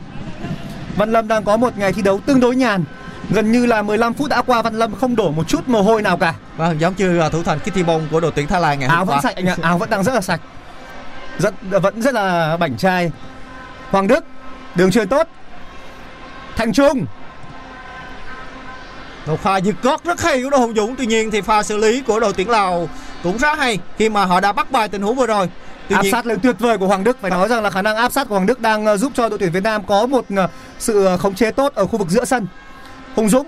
[0.96, 2.84] Văn Lâm đang có một ngày thi đấu tương đối nhàn.
[3.30, 6.02] Gần như là 15 phút đã qua Văn Lâm không đổ một chút mồ hôi
[6.02, 6.34] nào cả.
[6.58, 9.08] vâng giống như là thủ thành Kittibong của đội tuyển Thái Lan ngày áo hôm
[9.08, 10.42] vẫn qua sạch anh ạ, áo vẫn đang rất là sạch.
[11.38, 13.12] Rất vẫn rất là bảnh trai.
[13.92, 14.26] Hoàng Đức,
[14.76, 15.28] đường truyền tốt.
[16.60, 17.06] Thành Trung,
[19.26, 21.78] một pha giật gót rất hay của đội Hùng Dũng tuy nhiên thì pha xử
[21.78, 22.90] lý của đội tuyển Lào
[23.24, 25.50] cũng rất hay khi mà họ đã bắt bài tình huống vừa rồi
[25.90, 27.82] tuy áp nhiên sát lên tuyệt vời của Hoàng Đức phải nói rằng là khả
[27.82, 30.06] năng áp sát của Hoàng Đức đang ờ, giúp cho đội tuyển Việt Nam có
[30.06, 30.48] một ờ,
[30.80, 32.48] sự ờ, khống chế tốt ở khu vực giữa sân.
[33.16, 33.48] Hùng Dũng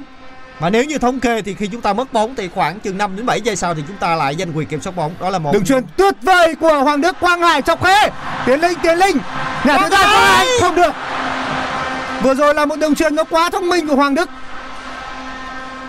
[0.60, 3.16] Mà nếu như thống kê thì khi chúng ta mất bóng thì khoảng chừng 5
[3.16, 5.12] đến 7 giây sau thì chúng ta lại giành quyền kiểm soát bóng.
[5.20, 8.10] Đó là một Đường truyền tuyệt vời của Hoàng Đức Quang Hải chọc khe.
[8.46, 9.18] Tiến Linh, Tiến Linh.
[9.66, 10.92] Nhà thứ Hải không được.
[12.24, 14.30] Vừa rồi là một đường truyền nó quá thông minh của Hoàng Đức.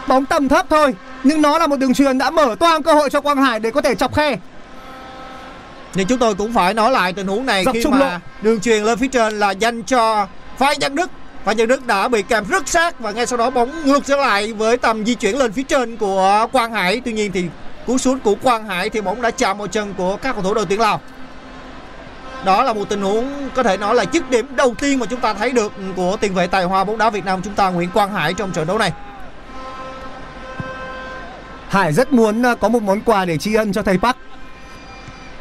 [0.09, 3.11] Bóng tầm thấp thôi, nhưng nó là một đường truyền đã mở toang cơ hội
[3.11, 4.37] cho Quang Hải để có thể chọc khe.
[5.95, 8.19] Nhưng chúng tôi cũng phải nói lại tình huống này Dọc khi mà lộ.
[8.43, 10.27] đường truyền lên phía trên là dành cho
[10.59, 11.11] Phan Văn Đức.
[11.45, 14.17] Phan Văn Đức đã bị kèm rất sát và ngay sau đó bóng ngược trở
[14.17, 17.01] lại với tầm di chuyển lên phía trên của Quang Hải.
[17.05, 17.45] Tuy nhiên thì
[17.87, 20.55] cú sút của Quang Hải thì bóng đã chạm vào chân của các cầu thủ
[20.55, 21.01] đội tuyển Lào.
[22.45, 25.21] Đó là một tình huống có thể nói là dứt điểm đầu tiên mà chúng
[25.21, 27.91] ta thấy được của tiền vệ tài hoa bóng đá Việt Nam chúng ta Nguyễn
[27.91, 28.93] Quang Hải trong trận đấu này.
[31.69, 34.17] Hải rất muốn à, có một món quà để tri ân cho thầy Park.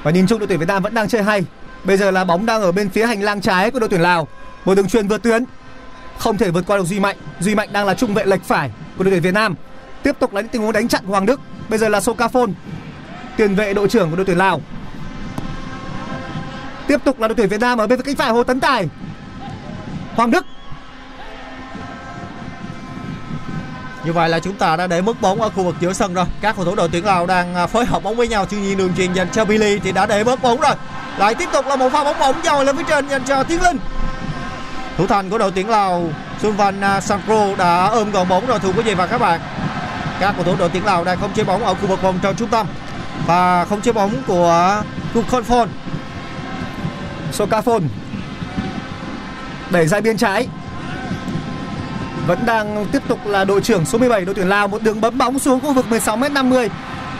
[0.03, 1.45] Và nhìn chung đội tuyển Việt Nam vẫn đang chơi hay.
[1.83, 4.27] Bây giờ là bóng đang ở bên phía hành lang trái của đội tuyển Lào.
[4.65, 5.45] Một đường truyền vượt tuyến.
[6.17, 7.17] Không thể vượt qua được Duy Mạnh.
[7.39, 9.55] Duy Mạnh đang là trung vệ lệch phải của đội tuyển Việt Nam.
[10.03, 11.41] Tiếp tục là những tình huống đánh chặn của Hoàng Đức.
[11.69, 12.53] Bây giờ là Sokafon,
[13.37, 14.61] tiền vệ đội trưởng của đội tuyển Lào.
[16.91, 18.87] Tiếp tục là đội tuyển Việt Nam ở bên cánh phải Hồ Tấn Tài.
[20.15, 20.45] Hoàng Đức
[24.03, 26.25] Như vậy là chúng ta đã để mất bóng ở khu vực giữa sân rồi.
[26.41, 28.45] Các cầu thủ đội tuyển Lào đang à, phối hợp bóng với nhau.
[28.45, 30.75] Tuy nhiên đường truyền dành cho Billy thì đã để mất bóng rồi.
[31.17, 33.61] Lại tiếp tục là một pha bóng bổng dồi lên phía trên dành cho Tiến
[33.61, 33.77] Linh.
[34.97, 36.09] Thủ thành của đội tuyển Lào
[36.41, 39.39] Sunvan à, Sankro đã ôm gọn bóng rồi thưa quý vị và các bạn.
[40.19, 42.35] Các cầu thủ đội tuyển Lào đang không chế bóng ở khu vực vòng tròn
[42.35, 42.67] trung tâm
[43.27, 44.81] và không chế bóng của
[45.13, 45.69] Kukonphon.
[47.41, 47.81] Socafon
[49.69, 50.47] đẩy ra biên trái
[52.27, 55.17] vẫn đang tiếp tục là đội trưởng số 17 đội tuyển Lào một đường bấm
[55.17, 56.69] bóng xuống khu vực 16m50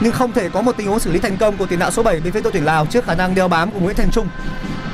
[0.00, 2.02] nhưng không thể có một tình huống xử lý thành công của tiền đạo số
[2.02, 4.28] 7 bên phía đội tuyển Lào trước khả năng đeo bám của Nguyễn Thành Trung.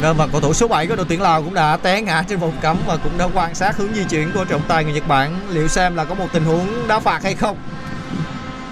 [0.01, 2.39] Vâng, và cầu thủ số 7 của đội tuyển Lào cũng đã té ngã trên
[2.39, 5.09] vòng cấm và cũng đã quan sát hướng di chuyển của trọng tài người Nhật
[5.09, 7.57] Bản liệu xem là có một tình huống đá phạt hay không.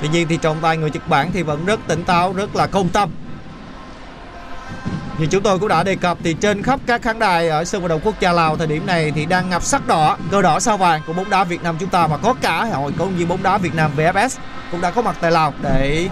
[0.03, 2.67] Tuy nhiên thì trọng tài người Nhật Bản thì vẫn rất tỉnh táo, rất là
[2.67, 3.11] công tâm.
[5.19, 7.83] Như chúng tôi cũng đã đề cập thì trên khắp các khán đài ở sân
[7.83, 10.61] vận động quốc gia Lào thời điểm này thì đang ngập sắc đỏ, cờ đỏ
[10.61, 13.29] sao vàng của bóng đá Việt Nam chúng ta và có cả hội công viên
[13.29, 14.29] bóng đá Việt Nam VFS
[14.71, 16.09] cũng đã có mặt tại Lào để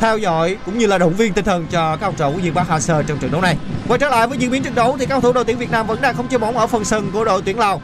[0.00, 2.54] theo dõi cũng như là động viên tinh thần cho các cầu trò của Diệp
[2.54, 3.56] Bắc Hà Sơ trong trận đấu này.
[3.88, 5.70] Quay trở lại với diễn biến trận đấu thì các cầu thủ đội tuyển Việt
[5.70, 7.82] Nam vẫn đang không chơi bóng ở phần sân của đội tuyển Lào.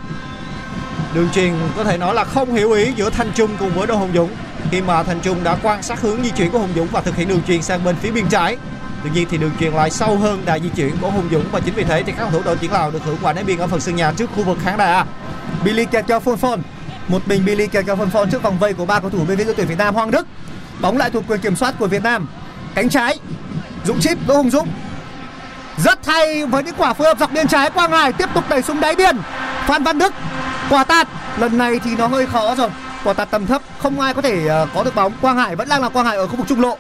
[1.15, 3.97] Đường truyền có thể nói là không hiểu ý giữa Thanh Trung cùng với Đỗ
[3.97, 4.31] Hồng Dũng
[4.71, 7.17] khi mà Thanh Trung đã quan sát hướng di chuyển của Hồng Dũng và thực
[7.17, 8.57] hiện đường truyền sang bên phía biên trái.
[9.05, 11.61] Tuy nhiên thì đường truyền lại sâu hơn đà di chuyển của hùng Dũng và
[11.61, 13.59] chính vì thế thì các cầu thủ đội tuyển Lào được hưởng quả đá biên
[13.59, 15.05] ở phần sân nhà trước khu vực khán đài
[15.65, 16.63] Billy kẹt keo phôn phôn
[17.09, 19.39] một mình Billy kẹt keo phôn phôn trước vòng vây của ba cầu thủ bên
[19.39, 20.27] phía đội tuyển Việt Nam Hoàng Đức.
[20.81, 22.27] Bóng lại thuộc quyền kiểm soát của Việt Nam.
[22.75, 23.19] Cánh trái,
[23.85, 24.69] Dũng chip Đỗ Hùng Dũng.
[25.79, 28.63] Rất hay với những quả phối hợp dọc biên trái Quang Hải tiếp tục đẩy
[28.63, 29.17] xuống đáy biên.
[29.67, 30.15] Phan Văn Đức,
[30.71, 31.09] quả tạt.
[31.39, 32.71] Lần này thì nó hơi khó rồi.
[33.05, 35.13] Quả tạt tầm thấp, không ai có thể ờ, có được bóng.
[35.21, 36.79] Quang Hải vẫn đang là Quang Hải ở khu vực trung lộ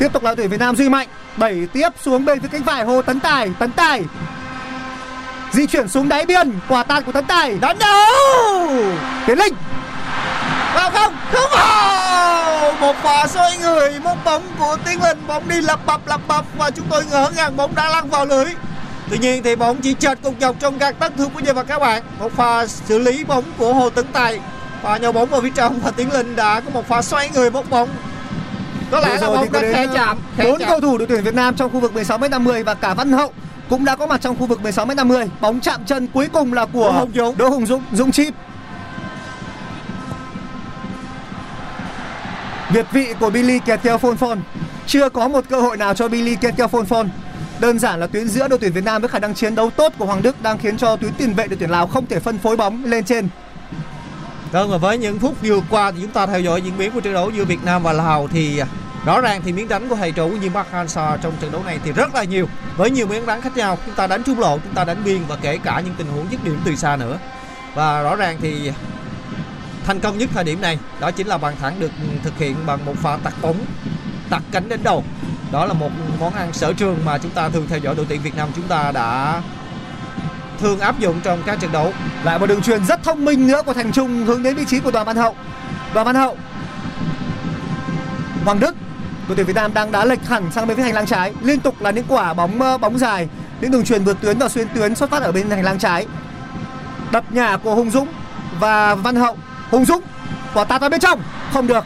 [0.00, 1.08] tiếp tục là tuyển Việt Nam Duy Mạnh.
[1.36, 3.50] Đẩy tiếp xuống bên phía cánh phải Hồ Tấn Tài.
[3.58, 4.02] Tấn Tài
[5.52, 6.52] di chuyển xuống đáy biên.
[6.68, 7.58] Quả tạt của Tấn Tài.
[7.60, 8.68] Đánh đầu!
[9.26, 9.54] Tiến Linh.
[10.74, 11.14] Vào không?
[11.32, 12.72] Không vào!
[12.80, 15.18] Một pha xoay người, một bóng của tiến linh.
[15.26, 18.26] Bóng đi lập bập lập bập và chúng tôi ngỡ ngàng bóng đã lăn vào
[18.26, 18.46] lưới.
[19.10, 21.62] Tuy nhiên thì bóng chỉ chợt cục dọc trong gạt tấc thưa quý vị và
[21.62, 22.02] các bạn.
[22.18, 24.40] Một pha xử lý bóng của hồ tấn tài.
[24.82, 27.50] Và nhau bóng vào phía trong và tiến linh đã có một pha xoay người,
[27.50, 27.88] một bóng
[28.90, 31.72] có lẽ là bóng đã ờ, chạm bốn cầu thủ đội tuyển Việt Nam trong
[31.72, 33.32] khu vực 16m50 và cả Văn Hậu
[33.68, 36.84] cũng đã có mặt trong khu vực 16m50 bóng chạm chân cuối cùng là của
[36.84, 37.36] Đỗ Hùng Dũng.
[37.36, 38.34] Đỗ Hùng Dũng Dũng chip.
[42.72, 44.40] Việt vị của Billy kẹt keo phôn phôn
[44.86, 47.08] chưa có một cơ hội nào cho Billy kẹt keo phôn phôn
[47.60, 49.92] đơn giản là tuyến giữa đội tuyển Việt Nam với khả năng chiến đấu tốt
[49.98, 52.38] của Hoàng Đức đang khiến cho tuyến tiền vệ đội tuyển Lào không thể phân
[52.38, 53.28] phối bóng lên trên
[54.52, 57.00] Vâng và với những phút vừa qua thì chúng ta theo dõi diễn biến của
[57.00, 58.66] trận đấu giữa Việt Nam và Lào thì à,
[59.04, 61.62] rõ ràng thì miếng đánh của thầy trụ của Diên Park Hang-seo trong trận đấu
[61.64, 62.48] này thì rất là nhiều.
[62.76, 65.24] Với nhiều miếng đánh khác nhau, chúng ta đánh trung lộ, chúng ta đánh biên
[65.28, 67.18] và kể cả những tình huống dứt điểm từ xa nữa.
[67.74, 68.72] Và rõ ràng thì
[69.86, 71.90] thành công nhất thời điểm này, đó chính là bàn thắng được
[72.22, 73.56] thực hiện bằng một pha tạt bóng,
[74.30, 75.04] tạt cánh đến đầu.
[75.52, 78.22] Đó là một món ăn sở trường mà chúng ta thường theo dõi đội tuyển
[78.22, 79.42] Việt Nam chúng ta đã
[80.60, 81.92] thường áp dụng trong các trận đấu.
[82.24, 84.80] Lại một đường truyền rất thông minh nữa của Thành Trung hướng đến vị trí
[84.80, 85.36] của Đoàn Văn Hậu.
[85.94, 86.36] Đoàn Văn Hậu.
[88.44, 88.76] Hoàng Đức,
[89.28, 91.32] đội tuyển Việt Nam đang đá lệch hẳn sang bên phía hành lang trái.
[91.42, 93.28] Liên tục là những quả bóng bóng dài.
[93.60, 96.06] Những đường truyền vượt tuyến và xuyên tuyến xuất phát ở bên hành lang trái.
[97.10, 98.08] Đập nhà của Hùng Dũng
[98.60, 99.36] và Văn Hậu.
[99.70, 100.02] Hùng Dũng,
[100.54, 101.22] quả tạt vào bên trong.
[101.52, 101.84] Không được.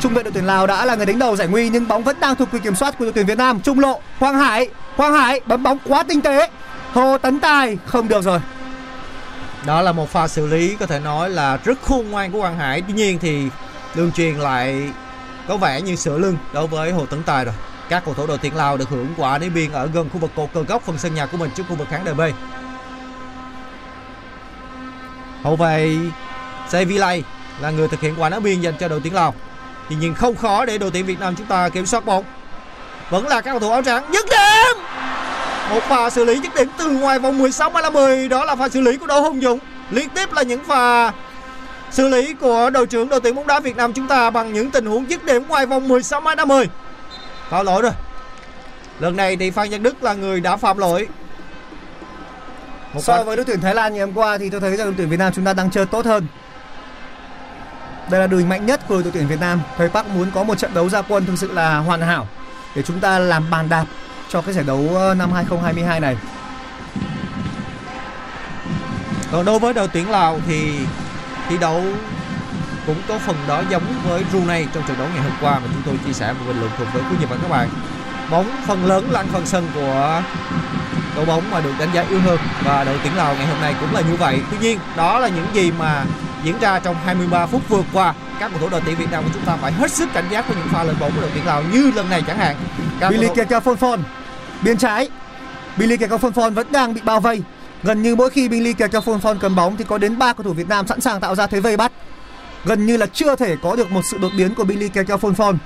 [0.00, 2.16] Trung vệ đội tuyển Lào đã là người đánh đầu giải nguy nhưng bóng vẫn
[2.20, 3.60] đang thuộc quyền kiểm soát của đội tuyển Việt Nam.
[3.60, 4.68] Trung lộ, Quang Hải.
[4.96, 6.50] Quang Hải, bấm bóng quá tinh tế.
[6.92, 8.40] Hồ Tấn Tài, không được rồi
[9.66, 12.58] Đó là một pha xử lý có thể nói là rất khôn ngoan của Quang
[12.58, 12.82] Hải.
[12.82, 13.48] Tuy nhiên thì
[13.94, 14.90] đường truyền lại
[15.48, 17.54] có vẻ như sửa lưng đối với Hồ Tấn Tài rồi.
[17.88, 20.30] Các cầu thủ đội tuyển Lào được hưởng quả đá biên ở gần khu vực
[20.36, 22.20] cột cờ góc phần sân nhà của mình trước khu vực khán đài B.
[25.42, 25.96] Hậu vệ
[26.68, 27.24] Sevilay
[27.60, 29.34] là người thực hiện quả đá biên dành cho đội tuyển Lào.
[29.88, 32.24] Tuy nhiên không khó để đội tuyển Việt Nam chúng ta kiểm soát bóng.
[33.10, 34.79] Vẫn là các cầu thủ áo trắng dứt điểm.
[35.70, 38.68] Một pha xử lý dứt điểm từ ngoài vòng 16 m 10 đó là pha
[38.68, 39.58] xử lý của Đỗ Hùng Dũng.
[39.90, 41.12] Liên tiếp là những pha
[41.90, 44.70] xử lý của đội trưởng đội tuyển bóng đá Việt Nam chúng ta bằng những
[44.70, 46.66] tình huống dứt điểm ngoài vòng 16 m 10.
[47.50, 47.92] Phạm lỗi rồi.
[49.00, 51.08] Lần này thì Phan Văn Đức là người đã phạm lỗi.
[52.94, 54.94] Một So với đội tuyển Thái Lan ngày hôm qua thì tôi thấy rằng đội
[54.96, 56.26] tuyển Việt Nam chúng ta đang chơi tốt hơn.
[58.10, 59.60] Đây là đường mạnh nhất của đội tuyển Việt Nam.
[59.76, 62.26] Thầy Park muốn có một trận đấu ra quân thực sự là hoàn hảo
[62.76, 63.84] để chúng ta làm bàn đạp
[64.30, 66.16] cho cái giải đấu ờ, năm 2022 này.
[69.32, 70.72] Còn đối với đội tuyển Lào thì
[71.48, 71.82] thi đấu
[72.86, 75.82] cũng có phần đó giống với Brunei trong trận đấu ngày hôm qua mà chúng
[75.86, 77.68] tôi chia sẻ và bình luận cùng với quý vị và các bạn.
[78.30, 80.22] Bóng phần lớn lăn phần sân của
[81.16, 83.74] đội bóng mà được đánh giá yếu hơn và đội tuyển Lào ngày hôm nay
[83.80, 84.40] cũng là như vậy.
[84.50, 86.04] Tuy nhiên đó là những gì mà
[86.44, 88.14] diễn ra trong 23 phút vừa qua.
[88.40, 90.48] Các cầu thủ đội tuyển Việt Nam của chúng ta phải hết sức cảnh giác
[90.48, 92.56] với những pha lên bóng của đội tuyển Lào như lần này chẳng hạn.
[92.78, 93.98] Các cầu Billy thủ- Keka Fonfon
[94.62, 95.08] biên trái.
[95.76, 97.42] Billy Keka Phonphon vẫn đang bị bao vây.
[97.82, 100.52] Gần như mỗi khi Billy Keka Phonphon cầm bóng thì có đến 3 cầu thủ
[100.52, 101.92] Việt Nam sẵn sàng tạo ra thế vây bắt.
[102.64, 105.56] Gần như là chưa thể có được một sự đột biến của Billy Keka Phonphon.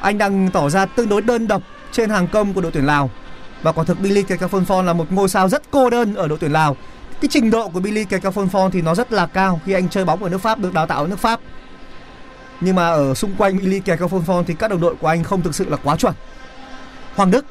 [0.00, 3.10] Anh đang tỏ ra tương đối đơn độc trên hàng công của đội tuyển Lào.
[3.62, 6.38] Và quả thực Billy Keka Phonphon là một ngôi sao rất cô đơn ở đội
[6.38, 6.76] tuyển Lào.
[7.20, 10.04] Cái trình độ của Billy Keka Phonphon thì nó rất là cao khi anh chơi
[10.04, 11.40] bóng ở nước Pháp, được đào tạo ở nước Pháp.
[12.60, 15.42] Nhưng mà ở xung quanh Billy Keka Phonphon thì các đồng đội của anh không
[15.42, 16.14] thực sự là quá chuẩn.
[17.16, 17.44] Hoàng Đức.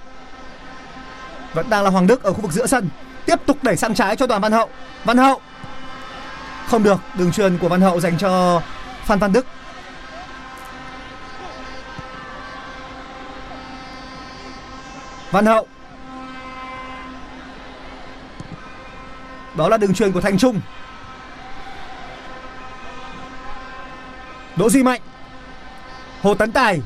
[1.53, 2.89] Vẫn đang là Hoàng Đức ở khu vực giữa sân.
[3.25, 4.69] Tiếp tục đẩy sang trái cho Đoàn Văn Hậu.
[5.03, 5.41] Văn Hậu.
[6.67, 8.61] Không được, đường truyền của Văn Hậu dành cho
[9.05, 9.45] Phan Văn Đức.
[15.31, 15.67] Văn Hậu.
[19.57, 20.61] Đó là đường truyền của Thành Trung.
[24.55, 25.01] Đỗ Duy Mạnh.
[26.21, 26.81] Hồ Tấn Tài.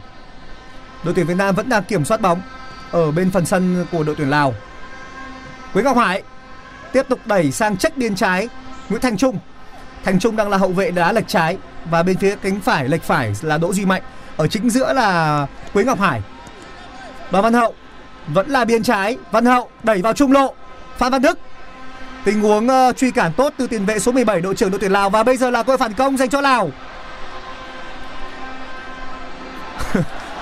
[1.03, 2.41] Đội tuyển Việt Nam vẫn đang kiểm soát bóng
[2.91, 4.53] ở bên phần sân của đội tuyển Lào.
[5.73, 6.23] Quế Ngọc Hải
[6.93, 8.49] tiếp tục đẩy sang check biên trái
[8.89, 9.39] Nguyễn Thành Trung.
[10.03, 11.57] Thành Trung đang là hậu vệ đá lệch trái
[11.89, 14.01] và bên phía cánh phải lệch phải là Đỗ Duy Mạnh.
[14.37, 16.21] Ở chính giữa là Quế Ngọc Hải.
[17.31, 17.73] Đoàn Văn Hậu
[18.27, 20.53] vẫn là biên trái, Văn Hậu đẩy vào trung lộ.
[20.97, 21.39] Phan Văn Đức
[22.23, 24.91] tình huống uh, truy cản tốt từ tiền vệ số 17 đội trưởng đội tuyển
[24.91, 26.69] Lào và bây giờ là cơ phản công dành cho Lào.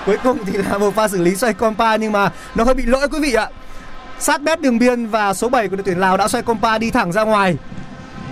[0.06, 2.82] Cuối cùng thì là một pha xử lý xoay compa nhưng mà nó hơi bị
[2.86, 3.48] lỗi quý vị ạ
[4.18, 6.90] sát mép đường biên và số 7 của đội tuyển Lào đã xoay compa đi
[6.90, 7.56] thẳng ra ngoài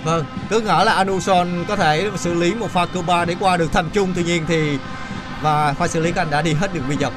[0.05, 3.57] Vâng, cứ ngỡ là Anuson có thể xử lý một pha cơ ba để qua
[3.57, 4.79] được thành trung tuy nhiên thì
[5.43, 7.13] và pha xử lý của anh đã đi hết đường biên dọc.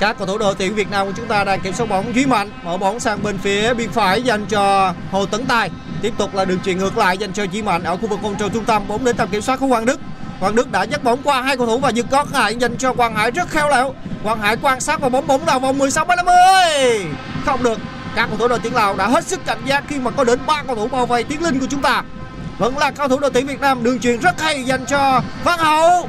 [0.00, 2.26] Các cầu thủ đội tuyển Việt Nam của chúng ta đang kiểm soát bóng Duy
[2.26, 5.70] Mạnh mở bóng sang bên phía biên phải dành cho Hồ Tấn Tài.
[6.02, 8.34] Tiếp tục là đường chuyền ngược lại dành cho Duy Mạnh ở khu vực vòng
[8.38, 10.00] tròn trung tâm bóng đến tầm kiểm soát của Hoàng Đức.
[10.40, 12.92] Hoàng Đức đã dắt bóng qua hai cầu thủ và dừng có Hải dành cho
[12.92, 13.94] Quang Hải rất khéo léo.
[14.22, 16.34] Quang Hải quan sát và bóng bóng vào vòng 16 50.
[17.46, 17.78] Không được.
[18.14, 20.38] Các cầu thủ đội tuyển Lào đã hết sức cảnh giác khi mà có đến
[20.46, 22.02] ba cầu thủ bao vây Tiến Linh của chúng ta.
[22.58, 25.58] Vẫn là cầu thủ đội tuyển Việt Nam đường truyền rất hay dành cho Văn
[25.58, 26.08] Hậu.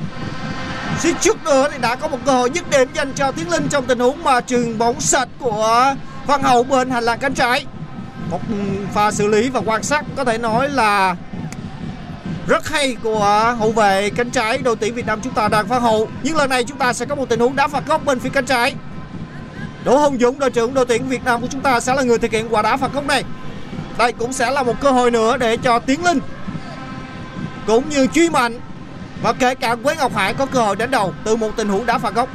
[1.00, 3.68] Suýt chút nữa thì đã có một cơ hội dứt điểm dành cho Tiến Linh
[3.70, 5.96] trong tình huống mà trường bóng sạch của
[6.28, 7.66] Văn Hậu bên hành lang cánh trái.
[8.32, 8.40] Một
[8.94, 11.16] pha xử lý và quan sát có thể nói là
[12.48, 15.80] rất hay của hậu vệ cánh trái đội tuyển Việt Nam chúng ta đang phá
[15.80, 16.10] hậu.
[16.24, 18.30] Nhưng lần này chúng ta sẽ có một tình huống đá phạt góc bên phía
[18.30, 18.76] cánh trái.
[19.84, 22.18] Đỗ Hồng Dũng, đội trưởng đội tuyển Việt Nam của chúng ta sẽ là người
[22.18, 23.24] thực hiện quả đá phạt góc này.
[23.98, 26.20] Đây cũng sẽ là một cơ hội nữa để cho Tiến Linh
[27.68, 28.60] cũng như Truy Mạnh
[29.22, 31.86] và kể cả Quế Ngọc Hải có cơ hội đánh đầu từ một tình huống
[31.86, 32.30] đá phạt góc.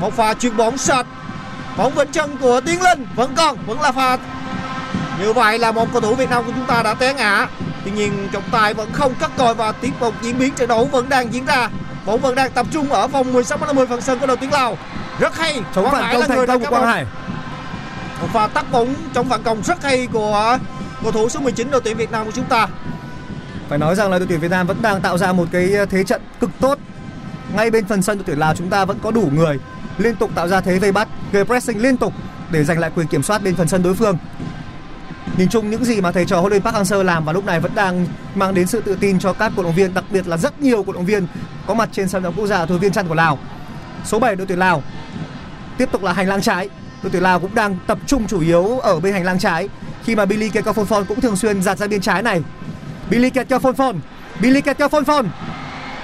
[0.00, 1.06] Một pha chuyền bóng sạch,
[1.76, 4.18] bóng vĩnh chân của Tiến Linh vẫn còn, vẫn là pha.
[5.20, 7.46] Như vậy là một cầu thủ Việt Nam của chúng ta đã té ngã.
[7.88, 10.84] Tuy nhiên trọng tài vẫn không cắt còi và tiếp tục diễn biến trận đấu
[10.84, 11.70] vẫn đang diễn ra.
[12.06, 14.78] Bóng vẫn đang tập trung ở vòng 16 50 phần sân của đội tuyển Lào.
[15.20, 15.60] Rất hay.
[15.74, 16.86] chống phản công thành công của Quang.
[16.86, 17.06] Hải
[18.20, 20.58] Một pha tắt bóng trong phản công rất hay của
[21.02, 22.66] cầu thủ số 19 đội tuyển Việt Nam của chúng ta.
[23.68, 26.04] phải nói rằng là đội tuyển Việt Nam vẫn đang tạo ra một cái thế
[26.04, 26.78] trận cực tốt
[27.56, 29.58] ngay bên phần sân đội tuyển Lào chúng ta vẫn có đủ người
[29.98, 32.12] liên tục tạo ra thế vây bắt gây pressing liên tục
[32.50, 34.18] để giành lại quyền kiểm soát bên phần sân đối phương
[35.38, 37.60] nhìn chung những gì mà thầy trò huấn luyện Park Hang-seo làm vào lúc này
[37.60, 40.36] vẫn đang mang đến sự tự tin cho các cổ động viên đặc biệt là
[40.36, 41.26] rất nhiều cổ động viên
[41.66, 43.38] có mặt trên sân bóng quốc gia thủ viên chăn của Lào
[44.04, 44.82] số 7 đội tuyển Lào
[45.78, 46.68] tiếp tục là hành lang trái
[47.02, 49.68] đội tuyển Lào cũng đang tập trung chủ yếu ở bên hành lang trái
[50.08, 50.64] khi mà Billy Kẹt
[51.08, 52.42] cũng thường xuyên giạt ra biên trái này.
[53.10, 53.46] Billy Kẹt
[54.40, 54.76] Billy Kẹt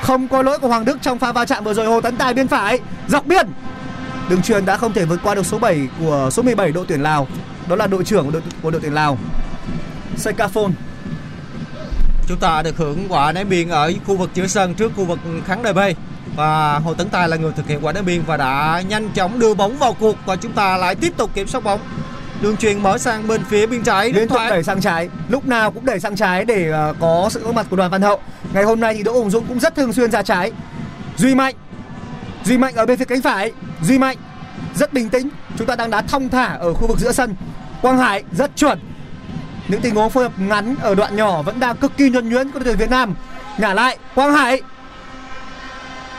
[0.01, 2.35] Không có lỗi của Hoàng Đức trong pha va chạm vừa rồi Hồ Tấn Tài
[2.35, 2.78] bên phải,
[3.09, 3.47] dọc biên.
[4.28, 7.03] Đường truyền đã không thể vượt qua được số 7 của số 17 đội tuyển
[7.03, 7.26] Lào.
[7.68, 9.18] Đó là đội trưởng của đội, của đội tuyển Lào.
[10.16, 10.70] Sekafon
[12.28, 15.18] Chúng ta được hưởng quả ném biên ở khu vực giữa sân trước khu vực
[15.46, 15.78] khán đài B.
[16.36, 19.38] Và Hồ Tấn Tài là người thực hiện quả ném biên và đã nhanh chóng
[19.38, 21.80] đưa bóng vào cuộc và chúng ta lại tiếp tục kiểm soát bóng.
[22.40, 25.70] Đường truyền mở sang bên phía biên trái liên tục đẩy sang trái lúc nào
[25.70, 28.20] cũng đẩy sang trái để ờ, có sự có mặt của đoàn văn hậu.
[28.52, 30.52] Ngày hôm nay thì đỗ hùng dũng cũng rất thường xuyên ra trái.
[31.16, 31.54] Duy mạnh
[32.44, 33.52] duy mạnh ở bên phía cánh phải.
[33.82, 34.16] Duy mạnh
[34.74, 35.28] rất bình tĩnh
[35.59, 37.36] chúng ta đang đá thong thả ở khu vực giữa sân.
[37.82, 38.80] Quang hải rất chuẩn.
[39.68, 42.50] Những tình huống phối hợp ngắn ở đoạn nhỏ vẫn đang cực kỳ nhuần nhuyễn
[42.50, 43.14] của đội tuyển việt nam.
[43.59, 44.62] Ngả lại, quang hải.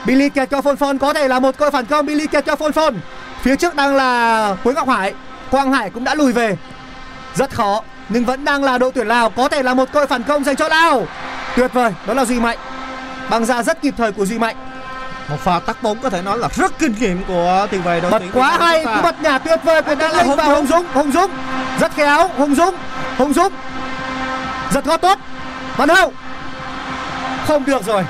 [0.06, 2.06] Billy kẹt cho Phôn Phôn có thể là một cơ phản công.
[2.06, 3.00] Billy kẹt cho Phôn Phôn
[3.42, 5.14] phía trước đang là Quế Ngọc Hải.
[5.50, 6.56] Quang Hải cũng đã lùi về.
[7.34, 10.22] Rất khó, nhưng vẫn đang là đội tuyển Lào, có thể là một cơ phản
[10.22, 11.06] công dành cho Lào.
[11.56, 12.58] Tuyệt vời, đó là Duy Mạnh.
[13.30, 14.56] Băng ra rất kịp thời của Duy Mạnh.
[15.28, 18.10] Một pha tắt bóng có thể nói là rất kinh nghiệm của tiền vệ đội
[18.20, 20.86] tuyển quá hay cú bật nhả tuyệt vời của là Linh Hùng và Hùng Dũng
[20.94, 21.30] Hùng Dũng.
[21.80, 22.74] Rất khéo Hùng Dũng
[23.18, 23.52] Hùng Dũng.
[24.72, 25.18] Giật gót tốt.
[25.76, 26.12] Văn Hậu.
[27.46, 28.04] Không được rồi.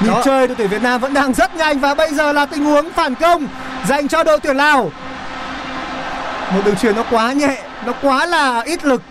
[0.00, 2.64] Nhịp chơi đội tuyển Việt Nam vẫn đang rất nhanh và bây giờ là tình
[2.64, 3.48] huống phản công
[3.86, 4.90] dành cho đội tuyển Lào.
[6.54, 9.02] Một đường truyền nó quá nhẹ nó quá là ít lực.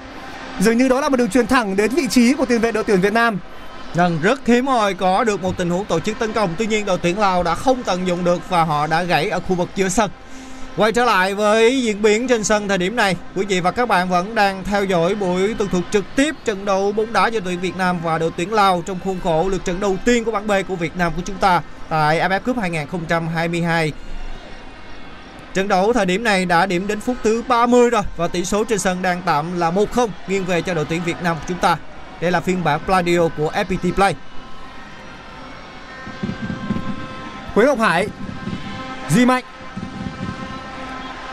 [0.59, 2.83] Dường như đó là một đường truyền thẳng đến vị trí của tiền vệ đội
[2.83, 3.39] tuyển Việt Nam
[3.93, 6.49] Rằng rất hiếm hoi có được một tình huống tổ chức tấn công.
[6.57, 9.39] Tuy nhiên, đội tuyển Lào đã không tận dụng được Và họ đã gãy ở
[9.39, 10.11] khu vực giữa sân.
[10.77, 13.87] Quay trở lại với diễn biến trên sân thời điểm này, Quý vị và các
[13.87, 17.39] bạn vẫn đang theo dõi buổi tường thuật trực tiếp Trận đấu bóng đá giữa
[17.39, 20.31] tuyển Việt Nam và đội tuyển Lào Trong khuôn khổ lượt trận đầu tiên của
[20.31, 23.93] bảng B của Việt Nam của chúng ta Tại AFF Cup 2022
[25.53, 28.63] Trận đấu thời điểm này đã điểm đến phút thứ 30 rồi Và tỷ số
[28.63, 31.57] trên sân đang tạm là 1-0 Nghiêng về cho đội tuyển Việt Nam của chúng
[31.57, 31.77] ta
[32.21, 34.15] đây là phiên bản Pladio của FPT Play.
[37.55, 38.07] Quế Ngọc Hải
[39.09, 39.43] Di Mạnh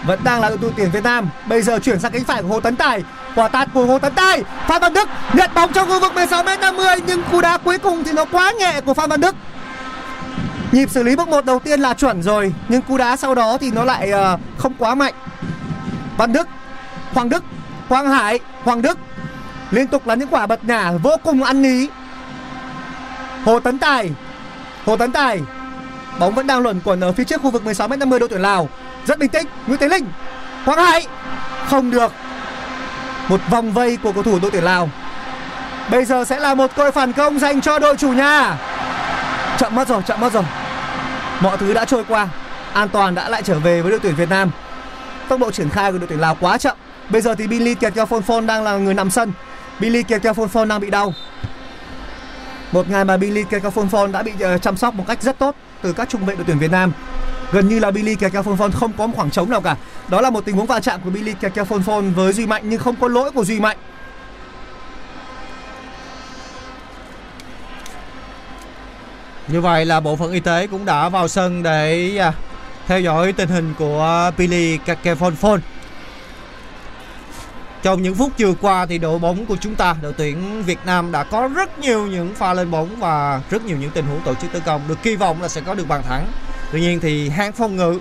[0.06, 1.28] vẫn đang là đội tuyển Việt Nam.
[1.48, 3.02] Bây giờ chuyển sang cánh phải của Hồ Tấn Tài.
[3.34, 6.42] Quả tạt của Hồ Tấn Tài, Phan Văn Đức nhận bóng trong khu vực 16
[6.42, 9.34] m 50 nhưng cú đá cuối cùng thì nó quá nhẹ của Phan Văn Đức.
[10.72, 13.58] Nhịp xử lý bước một đầu tiên là chuẩn rồi, nhưng cú đá sau đó
[13.60, 15.14] thì nó lại ờ, không quá mạnh.
[16.16, 16.48] Văn Đức,
[17.12, 17.44] Hoàng Đức,
[17.88, 18.98] Quang Hải, Hoàng Đức
[19.70, 21.88] liên tục là những quả bật nhả vô cùng ăn ý
[23.44, 24.10] Hồ Tấn Tài
[24.86, 25.40] Hồ Tấn Tài
[26.18, 28.42] Bóng vẫn đang luẩn quẩn ở phía trước khu vực 16 m 50 đội tuyển
[28.42, 28.68] Lào.
[29.06, 30.06] Rất bình tĩnh, Nguyễn Tiến Linh.
[30.64, 31.06] Quang Hải
[31.66, 32.12] không được.
[33.28, 34.90] Một vòng vây của cầu thủ đội tuyển Lào.
[35.90, 38.58] Bây giờ sẽ là một cơ phản công dành cho đội chủ nhà.
[39.58, 40.44] Chậm mất rồi, chậm mất rồi.
[41.40, 42.28] Mọi thứ đã trôi qua.
[42.72, 44.50] An toàn đã lại trở về với đội tuyển Việt Nam.
[45.28, 46.76] Tốc độ triển khai của đội tuyển Lào quá chậm.
[47.08, 49.32] Bây giờ thì Billy Kẹt phone phone đang là người nằm sân.
[49.80, 51.14] Billy Kekafonfon đang bị đau.
[52.72, 55.92] Một ngày mà Billy Kekafonfon đã bị ờ, chăm sóc một cách rất tốt từ
[55.92, 56.92] các trung vệ đội tuyển Việt Nam.
[57.52, 59.76] Gần như là Billy Kekafonfon không có một khoảng trống nào cả.
[60.08, 62.96] Đó là một tình huống va chạm của Billy Kekafonfon với Duy Mạnh nhưng không
[62.96, 63.76] có lỗi của Duy Mạnh.
[69.48, 72.32] Như vậy là bộ phận y tế cũng đã vào sân để à,
[72.86, 75.58] theo dõi tình hình của Billy Kakefonfon.
[77.86, 81.12] Trong những phút vừa qua thì đội bóng của chúng ta, đội tuyển Việt Nam
[81.12, 84.34] đã có rất nhiều những pha lên bóng và rất nhiều những tình huống tổ
[84.34, 86.26] chức tấn công được kỳ vọng là sẽ có được bàn thắng.
[86.72, 88.00] Tuy nhiên thì hàng phòng ngự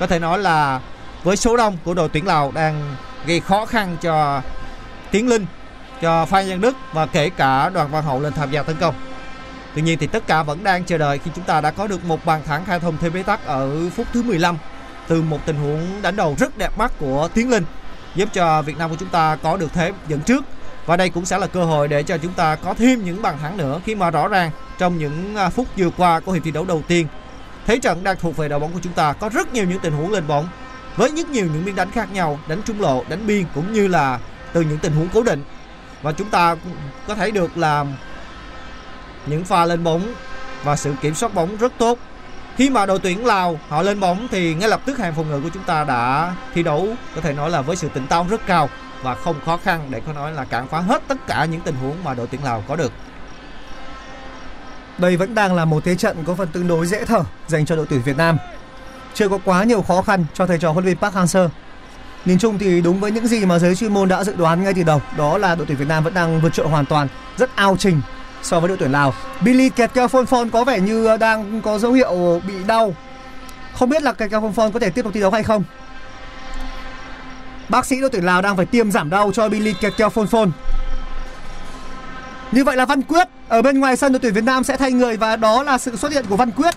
[0.00, 0.80] có thể nói là
[1.24, 4.42] với số đông của đội tuyển Lào đang gây khó khăn cho
[5.10, 5.46] Tiến Linh,
[6.02, 8.94] cho Phan Văn Đức và kể cả Đoàn Văn Hậu lên tham gia tấn công.
[9.74, 12.04] Tuy nhiên thì tất cả vẫn đang chờ đợi khi chúng ta đã có được
[12.04, 14.58] một bàn thắng khai thông thêm bế tắc ở phút thứ 15
[15.08, 17.64] từ một tình huống đánh đầu rất đẹp mắt của Tiến Linh
[18.18, 20.44] giúp cho Việt Nam của chúng ta có được thế dẫn trước.
[20.86, 23.38] Và đây cũng sẽ là cơ hội để cho chúng ta có thêm những bàn
[23.42, 26.50] thắng nữa khi mà rõ ràng trong những à, phút vừa qua của hiệp thi
[26.50, 27.06] đấu đầu tiên.
[27.66, 29.92] Thế trận đang thuộc về đội bóng của chúng ta có rất nhiều những tình
[29.92, 30.48] huống lên bóng
[30.96, 33.88] với rất nhiều những biên đánh khác nhau, đánh trung lộ, đánh biên cũng như
[33.88, 34.18] là
[34.52, 35.42] từ những tình huống cố định.
[36.02, 36.56] Và chúng ta
[37.06, 37.84] có thấy được là
[39.26, 40.14] những pha lên bóng
[40.64, 41.98] và sự kiểm soát bóng rất tốt
[42.58, 45.40] khi mà đội tuyển Lào họ lên bóng thì ngay lập tức hàng phòng ngự
[45.40, 48.46] của chúng ta đã thi đấu có thể nói là với sự tỉnh táo rất
[48.46, 48.68] cao
[49.02, 51.74] và không khó khăn để có nói là cản phá hết tất cả những tình
[51.74, 52.92] huống mà đội tuyển Lào có được.
[54.98, 57.76] Đây vẫn đang là một thế trận có phần tương đối dễ thở dành cho
[57.76, 58.36] đội tuyển Việt Nam.
[59.14, 61.48] Chưa có quá nhiều khó khăn cho thầy trò huấn luyện viên Park Hang-seo.
[62.24, 64.74] Nhìn chung thì đúng với những gì mà giới chuyên môn đã dự đoán ngay
[64.74, 67.56] từ đầu, đó là đội tuyển Việt Nam vẫn đang vượt trội hoàn toàn, rất
[67.56, 68.00] ao trình
[68.42, 69.14] so với đội tuyển Lào.
[69.40, 72.94] Billy Kẹt Phôn Phôn có vẻ như ờ, đang có dấu hiệu bị đau.
[73.74, 75.64] Không biết là Kẹt Phôn Phôn có thể tiếp tục thi đấu hay không.
[77.68, 80.26] Bác sĩ đội tuyển Lào đang phải tiêm giảm đau cho Billy kẹt keo Phôn
[80.26, 80.50] Phôn.
[82.52, 84.92] Như vậy là Văn Quyết ở bên ngoài sân đội tuyển Việt Nam sẽ thay
[84.92, 86.74] người và đó là sự xuất hiện của Văn Quyết.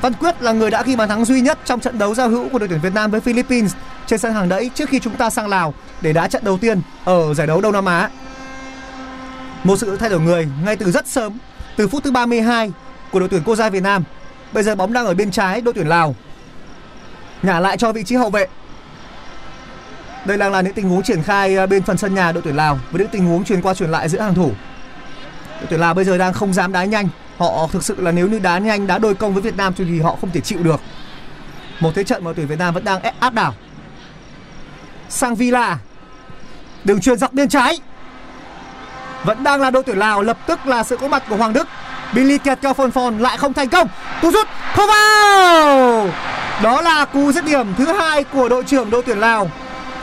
[0.00, 2.48] Văn Quyết là người đã ghi bàn thắng duy nhất trong trận đấu giao hữu
[2.48, 3.72] của đội tuyển Việt Nam với Philippines
[4.06, 6.80] trên sân hàng đẫy trước khi chúng ta sang Lào để đá trận đầu tiên
[7.04, 8.10] ở giải đấu Đông Nam Á.
[9.64, 11.38] Một sự thay đổi người ngay từ rất sớm,
[11.76, 12.72] từ phút thứ 32
[13.10, 14.04] của đội tuyển quốc Gia Việt Nam.
[14.52, 16.14] Bây giờ bóng đang ở bên trái đội tuyển Lào.
[17.42, 18.46] Nhả lại cho vị trí hậu vệ.
[20.26, 22.56] Đây đang là những tình huống triển khai ờ, bên phần sân nhà đội tuyển
[22.56, 24.52] Lào với những tình huống truyền qua truyền lại giữa hàng thủ.
[25.58, 27.08] Đội tuyển Lào bây giờ đang không dám đá nhanh.
[27.38, 30.00] Họ thực sự là nếu như đá nhanh, đá đôi công với Việt Nam thì
[30.00, 30.80] họ không thể chịu được.
[31.80, 33.54] Một thế trận mà tuyển Việt Nam vẫn đang ép áp đảo.
[35.08, 35.78] Sang Villa.
[36.84, 37.78] Đường truyền dọc bên trái.
[39.24, 41.68] Vẫn đang là đội tuyển Lào lập tức là sự có mặt của Hoàng Đức.
[42.14, 43.88] Billy kẹt cho Phon Phon lại không thành công.
[44.22, 46.08] Cú rút không vào.
[46.62, 49.50] Đó là cú dứt điểm thứ hai của đội trưởng đội tuyển Lào.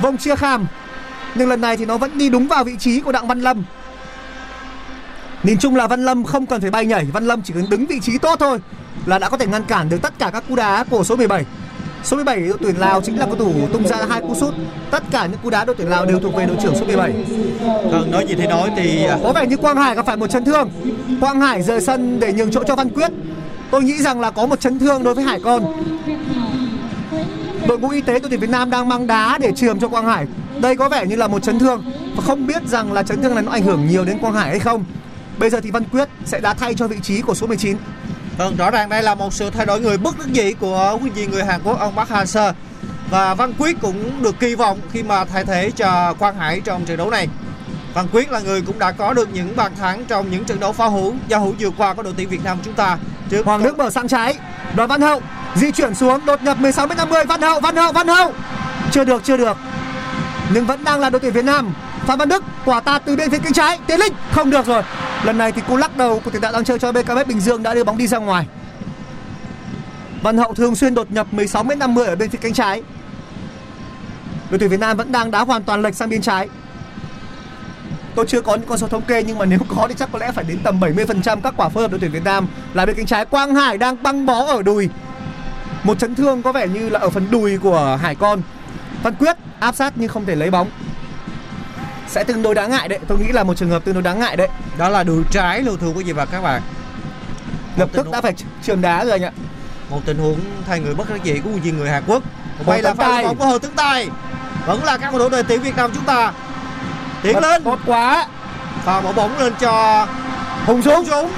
[0.02, 0.68] Vông Chia Kham.
[1.36, 3.64] Nhưng lần này thì nó vẫn đi đúng vào vị trí của Đặng Văn Lâm.
[5.44, 7.86] Nhìn chung là Văn Lâm không cần phải bay nhảy, Văn Lâm chỉ cần đứng
[7.86, 8.60] vị trí tốt thôi
[9.06, 11.46] là đã có thể ngăn cản được tất cả các cú đá của số 17.
[12.04, 14.54] Số 17 đội tuyển Lào chính là cầu thủ tung ra hai cú sút.
[14.92, 17.14] Tất cả những cú đá đội tuyển Lào đều thuộc về đội trưởng số 17.
[17.92, 20.28] Vâng, nói gì thì nói thì à, Có vẻ như Quang Hải gặp phải một
[20.28, 20.70] chấn thương.
[21.22, 23.12] Quang Hải rời sân để nhường chỗ cho Văn Quyết.
[23.72, 25.66] Tôi nghĩ rằng là có một chấn thương đối với Hải Con.
[27.68, 30.06] Đội ngũ y tế đội tuyển Việt Nam đang mang đá để chườm cho Quang
[30.06, 30.26] Hải.
[30.62, 31.84] Đây có vẻ như là một chấn thương
[32.16, 34.50] và không biết rằng là chấn thương này nó ảnh hưởng nhiều đến Quang Hải
[34.50, 34.86] hay không.
[35.40, 37.78] Bây giờ thì Văn Quyết sẽ đá thay cho vị trí của số 19.
[38.40, 41.10] Vâng, rõ ràng đây là một sự thay đổi người bất đắc dĩ của quý
[41.10, 42.54] vị người Hàn Quốc ông Park Hang-seo
[43.10, 46.86] và Văn Quyết cũng được kỳ vọng khi mà thay thế cho Quang Hải trong
[46.86, 47.28] trận đấu này.
[47.94, 50.74] Văn Quyết là người cũng đã có được những bàn thắng trong những trận đấu
[50.74, 52.98] phá hữu giao hữu vừa qua của đội tuyển Việt Nam chúng ta
[53.30, 54.36] trước Hoàng Đức mở sang trái.
[54.76, 55.22] Đoàn Văn Hậu
[55.56, 58.34] di chuyển xuống đột nhập 16 m 50 Văn Hậu Văn Hậu Văn Hậu.
[58.92, 59.58] Chưa được chưa được.
[60.54, 61.74] Nhưng vẫn đang là đội tuyển Việt Nam.
[62.10, 64.84] Phan Văn Đức quả tạt từ bên phía cánh trái, tiến linh không được rồi.
[65.24, 67.64] Lần này thì cú lắc đầu của tiền đạo đang chơi cho BKM Bình Dương
[67.64, 68.48] đã đưa bóng đi ra ngoài.
[70.22, 72.84] Văn Hậu thường xuyên đột nhập 16 m 50 ở bên phía cánh trái.
[74.50, 76.50] Đội tuyển Việt Nam vẫn đang đá hoàn toàn lệch sang bên trái.
[78.16, 80.20] Tôi chưa có những con số thống kê, nhưng mà nếu có thì chắc có
[80.20, 82.96] lẽ phải đến tầm 70% các quả phối hợp đội tuyển Việt Nam là bên
[82.96, 84.90] cánh trái, Quang Hải đang băng bó ở đùi.
[85.84, 88.42] Một chấn thương có vẻ như là ở phần đùi của Hải Con.
[89.04, 90.70] Văn Quyết áp sát nhưng không thể lấy bóng.
[92.10, 94.20] Sẽ tương đối đáng ngại đấy, tôi nghĩ là một trường hợp tương đối đáng
[94.20, 94.48] ngại đấy.
[94.78, 96.62] đó là đùi trái lưu thưa quý vị và các bạn.
[97.78, 98.34] Lập tức đã phải
[98.64, 99.32] trường đá rồi anh ạ.
[99.90, 102.24] Một tình huống thay người bất đắc dĩ của vị người Hàn Quốc.
[102.68, 104.10] Đây là pha bóng của Hồ Tấn Tài.
[104.66, 106.32] Vẫn là các cầu thủ đội tuyển Việt Nam chúng ta.
[107.22, 108.28] Tiến Thật lên, Tốt quá.
[108.86, 110.08] pha bỏ bóng lên cho
[110.66, 111.32] Hùng Dũng Dũng.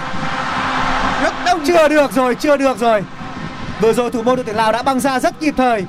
[1.24, 3.04] Rất đông chưa được rồi, chưa được rồi.
[3.82, 5.86] Vừa rồi thủ môn đội tuyển Lào đã băng ra rất kịp thời.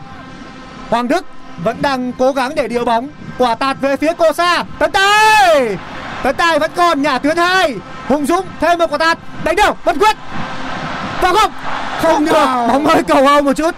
[0.91, 1.27] Hoàng Đức
[1.65, 3.09] vẫn đang cố gắng để điều bóng.
[3.43, 4.65] Quả tạt về phía cô xa.
[4.79, 5.77] Tấn Tài.
[6.23, 7.75] Tấn Tài vẫn còn nhả tuyến hai.
[8.09, 9.19] Hùng Dũng thêm một quả tạt.
[9.45, 9.77] Đánh đầu.
[9.85, 10.17] Văn Quyết.
[11.21, 11.53] Vào không?
[12.03, 12.33] Không được.
[12.69, 13.75] Bóng hơi cầu hông một chút.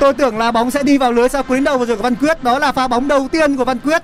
[0.00, 2.02] Tôi tưởng là bóng sẽ đi vào lưới sau cú đánh đầu vừa rồi của
[2.02, 2.44] Văn Quyết.
[2.44, 4.02] Đó là pha bóng đầu tiên của Văn Quyết.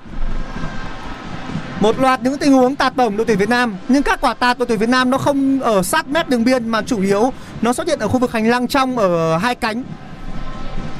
[1.79, 4.57] Một loạt những tình huống tạt bổng đội tuyển Việt Nam Nhưng các quả tạt
[4.57, 7.73] đội tuyển Việt Nam nó không ở sát mép đường biên Mà chủ yếu nó
[7.73, 9.83] xuất hiện ở khu vực hành lang trong ở hai cánh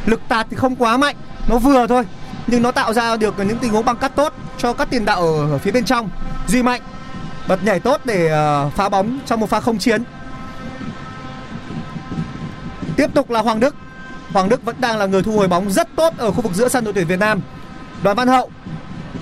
[0.05, 1.15] Lực tạt thì không quá mạnh
[1.49, 2.05] Nó vừa thôi
[2.51, 5.21] nhưng nó tạo ra được những tình huống băng cắt tốt Cho các tiền đạo
[5.21, 6.09] ở phía bên trong.
[6.47, 6.81] Duy Mạnh
[7.47, 10.03] Bật nhảy tốt để ờ, phá bóng trong một pha không chiến.
[12.95, 13.75] Tiếp tục là Hoàng Đức.
[14.33, 16.69] Hoàng Đức vẫn đang là người thu hồi bóng rất tốt Ở khu vực giữa
[16.69, 17.41] sân đội tuyển Việt Nam.
[18.03, 18.51] Đoàn Văn Hậu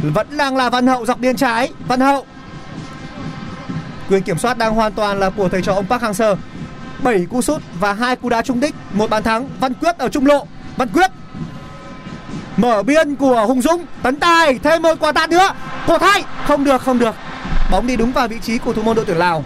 [0.01, 1.71] vẫn đang là Văn Hậu dọc biên trái.
[1.87, 2.25] Văn Hậu.
[4.09, 6.35] Quyền kiểm soát đang hoàn toàn là của thầy trò ông Park Hang-seo.
[7.03, 8.75] 7 cú sút và hai cú đá trúng đích.
[8.93, 9.49] Một bàn thắng.
[9.59, 10.47] Văn Quyết ở trung lộ.
[10.77, 11.11] Văn Quyết
[12.57, 15.49] mở biên của Hùng Dũng tấn tài thêm một quả tạt nữa.
[15.87, 17.15] Cột hai không được không được.
[17.71, 19.43] Bóng đi đúng vào vị trí của thủ môn đội tuyển Lào.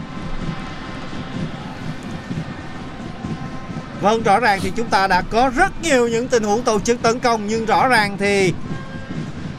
[4.02, 7.02] Vâng, rõ ràng thì chúng ta đã có rất nhiều những tình huống tổ chức
[7.02, 8.54] tấn công nhưng rõ ràng thì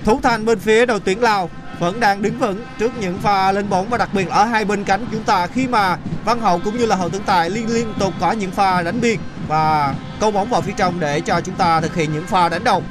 [0.04, 3.68] thủ thành bên phía đội tuyển Lào vẫn đang đứng vững trước những pha lên
[3.70, 5.06] bóng và đặc biệt ở hai bên cánh.
[5.12, 8.14] Chúng ta khi mà Văn Hậu cũng như là Hậu Tấn Tài liên liên tục
[8.20, 11.80] có những pha đánh biên và câu bóng vào phía trong để cho chúng ta
[11.80, 12.82] thực hiện những pha đánh đầu.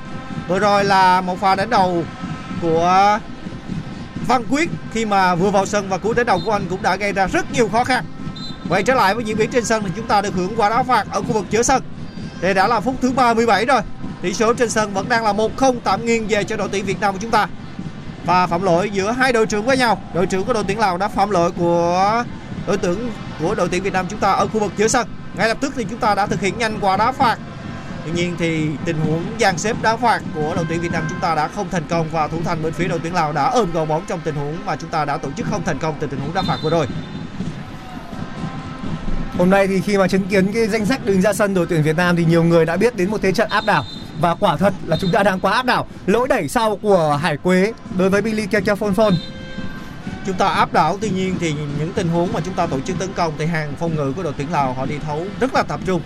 [0.48, 2.04] Vừa rồi là một pha đánh đầu
[2.62, 3.20] của
[4.28, 6.96] Văn Quyết khi mà vừa vào sân và cú đánh đầu của anh cũng đã
[6.96, 8.06] gây ra rất nhiều khó khăn.
[8.70, 10.84] Quay trở lại với diễn biến trên sân thì chúng ta được hưởng quả đá
[10.84, 11.84] phạt ở khu vực giữa sân.
[12.42, 13.82] Đây đã là phút thứ 37 rồi.
[14.22, 17.00] Tỷ số trên sân vẫn đang là 1-0 tạm nghiêng về cho đội tuyển Việt
[17.02, 17.48] Nam của chúng ta.
[18.26, 20.02] Và phạm lỗi giữa hai đội trưởng với nhau.
[20.14, 22.24] Đội trưởng của đội tuyển Lào đã phạm lỗi của
[22.68, 23.12] đội tưởng
[23.42, 25.08] của đội tuyển Việt Nam chúng ta ở khu vực giữa sân.
[25.38, 27.38] Ngay lập tức thì chúng ta đã thực hiện nhanh quả đá phạt
[28.06, 31.20] Tuy nhiên thì tình huống dàn xếp đá phạt của đội tuyển Việt Nam chúng
[31.20, 33.70] ta đã không thành công và thủ thành bên phía đội tuyển Lào đã ôm
[33.74, 36.08] cầu bóng trong tình huống mà chúng ta đã tổ chức không thành công từ
[36.08, 36.88] tình huống đá phạt vừa rồi.
[39.38, 41.84] Hôm nay thì khi mà chứng kiến cái danh sách đường ra sân đội tuyển
[41.84, 43.86] Việt Nam thì nhiều người đã biết đến một thế trận áp đảo
[44.20, 45.88] và quả thật là chúng ta đang quá áp đảo.
[46.06, 49.14] Lỗi đẩy sau của Hải Quế đối với Billy Kekafon
[50.26, 53.00] Chúng ta áp đảo tuy nhiên thì những tình huống mà chúng ta tổ chức
[53.00, 55.64] tấn công thì hàng phòng ngự của đội tuyển Lào họ đi thấu rất là
[55.64, 56.02] tập trung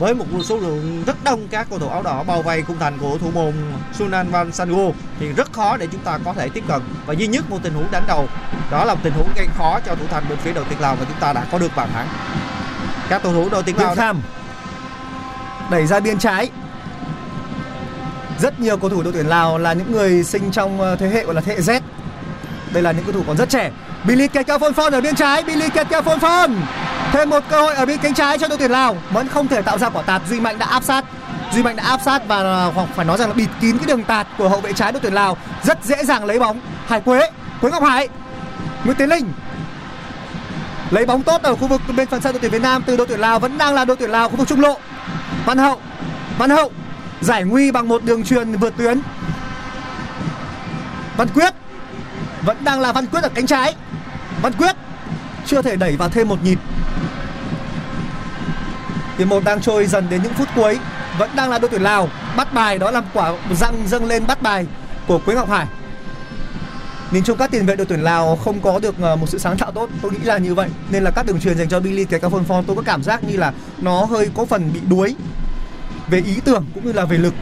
[0.00, 2.98] với một số lượng rất đông các cầu thủ áo đỏ bao vây khung thành
[3.00, 3.52] của thủ môn
[3.92, 6.80] Sunan Van Sanwo thì rất khó để chúng ta có thể tiếp cận.
[7.06, 8.28] Và duy nhất một tình huống đánh đầu
[8.70, 10.96] đó là một tình huống gây khó cho thủ thành bên phía đội tuyển Lào
[10.96, 12.08] và chúng ta đã có được bàn thắng.
[13.08, 14.20] Các cầu thủ đội tuyển Lào Việt Kham
[15.70, 16.50] đẩy ra biên trái.
[18.40, 21.24] Rất nhiều cầu thủ đội tuyển Lào là những người sinh trong ờ, thế hệ
[21.24, 21.80] gọi là thế hệ Z.
[22.72, 23.70] Đây là những cầu thủ còn rất trẻ.
[24.04, 25.42] Billy Kekafon ở biên trái.
[25.42, 26.50] Billy Kekafon
[27.12, 28.96] thêm một cơ hội ở bên cánh trái cho đội tuyển Lào.
[29.10, 30.22] Vẫn không thể tạo ra quả tạt.
[30.28, 31.04] Duy Mạnh đã áp sát.
[31.54, 33.86] Duy Mạnh đã áp sát và à, hoặc phải nói rằng là bịt kín cái
[33.86, 35.36] đường tạt của hậu vệ trái đội tuyển Lào.
[35.62, 36.60] Rất dễ dàng lấy bóng.
[36.86, 37.30] Hải Quế
[37.60, 38.08] Quế Ngọc Hải,
[38.84, 39.32] Nguyễn Tiến Linh.
[40.90, 43.06] Lấy bóng tốt ở khu vực bên phần sân đội tuyển Việt Nam từ đội
[43.06, 43.38] tuyển Lào.
[43.38, 44.76] Vẫn đang là đội tuyển Lào khu vực trung lộ.
[45.44, 45.80] Văn Hậu
[46.38, 46.72] Văn Hậu
[47.20, 49.00] giải nguy bằng một đường truyền vượt tuyến.
[51.16, 51.54] Văn Quyết,
[52.42, 53.74] vẫn đang là Văn Quyết ở cánh trái.
[54.42, 54.76] Văn Quyết
[55.46, 56.58] chưa thể đẩy vào thêm một nhịp.
[59.20, 60.78] Hiệp một đang trôi dần đến những phút cuối.
[61.18, 62.08] Vẫn đang là đội tuyển Lào.
[62.36, 64.66] Bắt bài, đó là quả răng dâng lên bắt bài
[65.06, 65.66] của Quế Ngọc Hải.
[67.10, 69.58] Nhìn chung các tiền vệ đội tuyển Lào không có được ờ, một sự sáng
[69.58, 69.90] tạo tốt.
[70.02, 70.68] Tôi nghĩ là như vậy.
[70.90, 73.36] Nên là các đường truyền dành cho Billy Kekafon Phong, tôi có cảm giác như
[73.36, 75.14] là nó hơi có phần bị đuối
[76.08, 77.34] Về ý tưởng cũng như là về lực.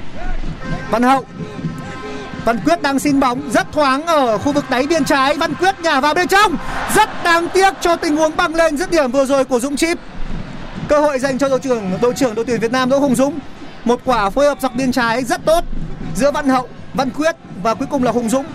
[0.90, 1.24] Văn Hậu.
[2.44, 5.34] Văn Quyết đang xin bóng, rất thoáng ở khu vực đáy biên trái.
[5.34, 6.56] Văn Quyết nhả vào bên trong.
[6.94, 9.98] Rất đáng tiếc cho tình huống băng lên dứt điểm vừa rồi của Dũng Chip.
[10.88, 13.38] Cơ hội dành cho đội trưởng đội trưởng đội tuyển Việt Nam Đỗ Hùng Dũng
[13.84, 15.64] Một quả phối hợp dọc biên trái rất tốt
[16.14, 18.46] Giữa Văn Hậu, Văn Quyết và cuối cùng là Hùng Dũng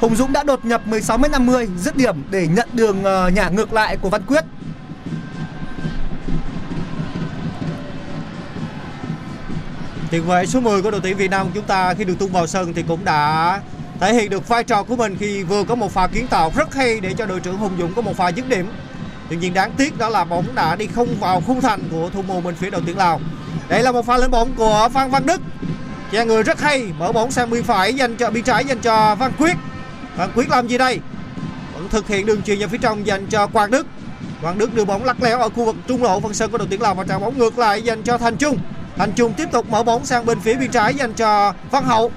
[0.00, 3.96] Hùng Dũng đã đột nhập 16m50 dứt điểm để nhận đường ờ, nhả ngược lại
[3.96, 4.44] của Văn Quyết.
[10.10, 12.46] Tiền vệ số 10 của đội tuyển Việt Nam chúng ta khi được tung vào
[12.46, 13.60] sân thì cũng đã
[14.00, 16.74] thể hiện được vai trò của mình khi vừa có một pha kiến tạo rất
[16.74, 18.66] hay để cho đội trưởng Hùng Dũng có một pha dứt điểm.
[19.32, 22.22] Tuy nhiên đáng tiếc đó là bóng đã đi không vào khung thành của thủ
[22.22, 23.20] môn bên phía đội tuyển Lào.
[23.68, 25.40] Đây là một pha lên bóng của Phan Văn Đức.
[26.12, 29.14] Chàng người rất hay, mở bóng sang bên phải dành cho bên trái dành cho
[29.14, 29.56] Văn Quyết.
[30.16, 31.00] Văn Quyết làm gì đây?
[31.74, 33.86] Vẫn thực hiện đường chuyền vào phía trong dành cho Quang Đức.
[34.42, 36.66] Quang Đức đưa bóng lắc léo ở khu vực trung lộ phần sân của đội
[36.70, 38.58] tuyển Lào và trả bóng ngược lại dành cho Thành Trung.
[38.96, 42.12] Thành Trung tiếp tục mở bóng sang bên phía bên trái dành cho Văn Hậu.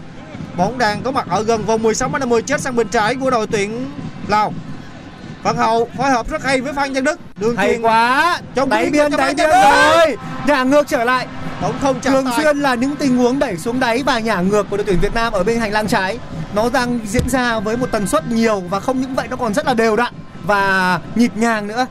[0.58, 3.48] Bóng đang có mặt ở gần vòng 16 50 chết sang bên trái của đội
[3.48, 3.92] tuyển
[4.28, 4.54] Lào.
[5.46, 7.20] Văn Hậu phối hợp rất hay với Phan Văn Đức.
[7.40, 8.40] Đường Hay quá.
[8.56, 10.18] Trong đáy biên đáy biên rồi.
[10.48, 11.28] Nhả ngược trở lại.
[11.62, 12.34] bóng không Thường tay.
[12.38, 15.14] xuyên là những tình huống đẩy xuống đáy và nhả ngược của đội tuyển Việt
[15.14, 16.20] Nam ở bên hành lang trái.
[16.54, 19.54] Nó đang diễn ra với một tần suất nhiều và không những vậy nó còn
[19.54, 21.86] rất là đều đặn và nhịp nhàng nữa.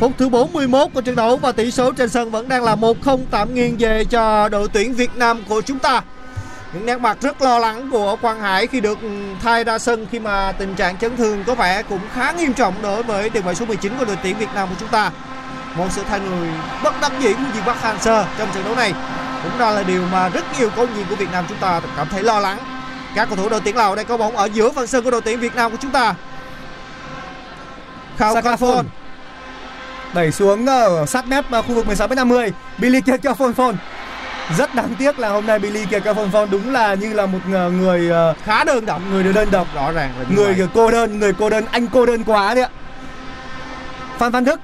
[0.00, 3.18] Phút thứ 41 của trận đấu và tỷ số trên sân vẫn đang là 1-0
[3.30, 6.00] tạm nghiêng về cho đội tuyển Việt Nam của chúng ta.
[6.72, 8.98] Những nét mặt rất lo lắng của Quang Hải khi được
[9.42, 12.74] thay ra sân khi mà tình trạng chấn thương có vẻ cũng khá nghiêm trọng
[12.82, 15.10] đối với tiền vệ số 19 của đội tuyển Việt Nam của chúng ta.
[15.74, 16.48] Một sự thay người
[16.84, 18.92] bất đắc dĩ của Diên Bắc Hang Sơ trong trận đấu này
[19.42, 22.08] cũng ra là điều mà rất nhiều cầu viên của Việt Nam chúng ta cảm
[22.08, 22.58] thấy lo lắng.
[23.14, 25.20] Các cầu thủ đội tuyển Lào đang có bóng ở giữa phần sân của đội
[25.20, 26.14] tuyển Việt Nam của chúng ta.
[28.18, 28.34] Khao.
[28.34, 28.84] Khafon
[30.14, 32.52] Đẩy xuống ở sát mép vào khu vực 16 m 50.
[32.78, 33.74] Billy Kekafon
[34.58, 38.10] Rất đáng tiếc là hôm nay Billy Kekafon đúng là như là một ờ, người
[38.10, 39.66] ờ, khá đơn độc người đơn độc.
[39.74, 40.68] Rõ ràng là người vậy.
[40.74, 42.70] cô đơn người cô đơn anh cô đơn quá đấy ạ.
[44.18, 44.60] Phan văn đức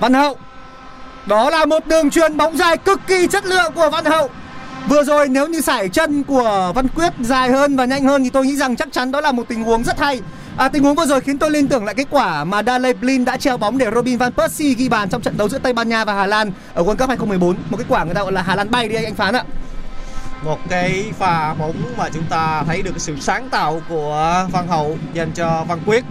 [0.00, 0.36] văn hậu.
[1.26, 4.30] Đó là một đường truyền bóng dài cực kỳ chất lượng của văn hậu.
[4.88, 8.30] Vừa rồi nếu như sải chân của văn quyết dài hơn và nhanh hơn thì
[8.30, 10.20] tôi nghĩ rằng chắc chắn đó là một tình huống rất hay
[10.60, 13.24] À, tình huống vừa rồi khiến tôi liên tưởng lại cái quả mà Daley Blin
[13.24, 15.88] đã treo bóng để Robin van Persie ghi bàn trong trận đấu giữa Tây Ban
[15.88, 18.42] Nha và Hà Lan ở World Cup 2014 một cái quả người ta gọi là
[18.42, 19.44] Hà Lan bay đi anh anh phán ạ.
[20.44, 24.98] Một cái pha bóng mà chúng ta thấy được sự sáng tạo của Văn Hậu
[25.12, 26.04] dành cho Văn Quyết.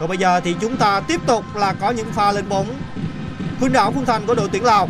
[0.00, 2.66] Còn bây giờ thì chúng ta tiếp tục là có những pha lên bóng.
[3.60, 4.88] Khuynh đảo khung thành của đội tuyển Lào.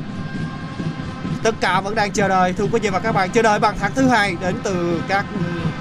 [1.43, 2.53] Tất cả vẫn đang chờ đợi.
[2.53, 5.25] Thưa quý vị và các bạn chờ đợi bàn thắng thứ hai đến từ các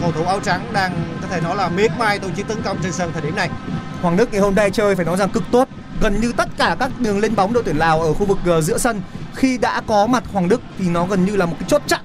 [0.02, 2.92] cầu thủ áo trắng đang thể nói là miết mai tổ chức tấn công trên
[2.92, 3.50] sân thời điểm này.
[4.02, 5.68] Hoàng Đức ngày hôm nay chơi phải nói rằng cực tốt.
[6.02, 8.62] Gần như tất cả các đường lên bóng đội tuyển Lào ở khu vực ờ,
[8.62, 9.02] giữa sân
[9.36, 12.00] khi đã có mặt Hoàng Đức thì nó gần như là một cái chốt chặn.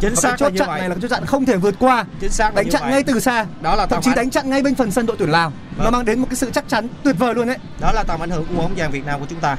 [0.00, 0.80] Chính xác chốt chặn vậy.
[0.80, 2.04] này là chốt chặn không thể vượt qua.
[2.20, 2.90] Chính xác đánh chặn vậy.
[2.90, 5.30] ngay từ xa đó là thậm chí đánh chặn ngay bên phần sân đội tuyển
[5.30, 5.52] Lào.
[5.78, 5.92] Nó Vâng.
[5.92, 8.30] mang đến một cái sự chắc chắn tuyệt vời luôn đấy đó là tầm ảnh
[8.30, 9.56] hưởng của bóng vàng Việt Nam của chúng ta.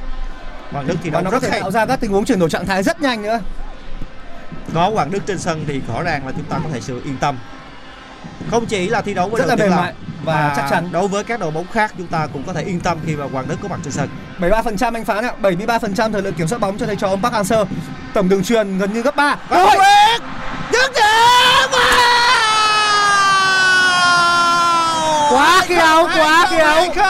[0.72, 1.60] Hoàng Đức thì nó có rất thể hay.
[1.60, 3.40] tạo ra các tình huống chuyển đổi trạng thái rất nhanh nữa.
[4.74, 7.16] Có Hoàng Đức trên sân thì rõ ràng là chúng ta có thể sự yên
[7.20, 7.38] tâm
[8.50, 9.94] không chỉ là thi đấu với rất là mềm mại
[10.24, 10.88] và chắc chắn.
[10.92, 13.24] đối với các đội bóng khác chúng ta cũng có thể yên tâm khi mà
[13.32, 14.08] Hoàng Đức có mặt trên sân.
[14.40, 15.32] 73% anh phán ạ.
[15.42, 17.64] 73% thời lượng kiểm soát bóng cho thầy trò ông Park Hang-seo.
[18.14, 20.24] Tổng đường truyền gần như gấp 3 Và Hoàng Đức
[20.72, 21.33] dứt điểm
[25.34, 27.04] quá khéo quá khéo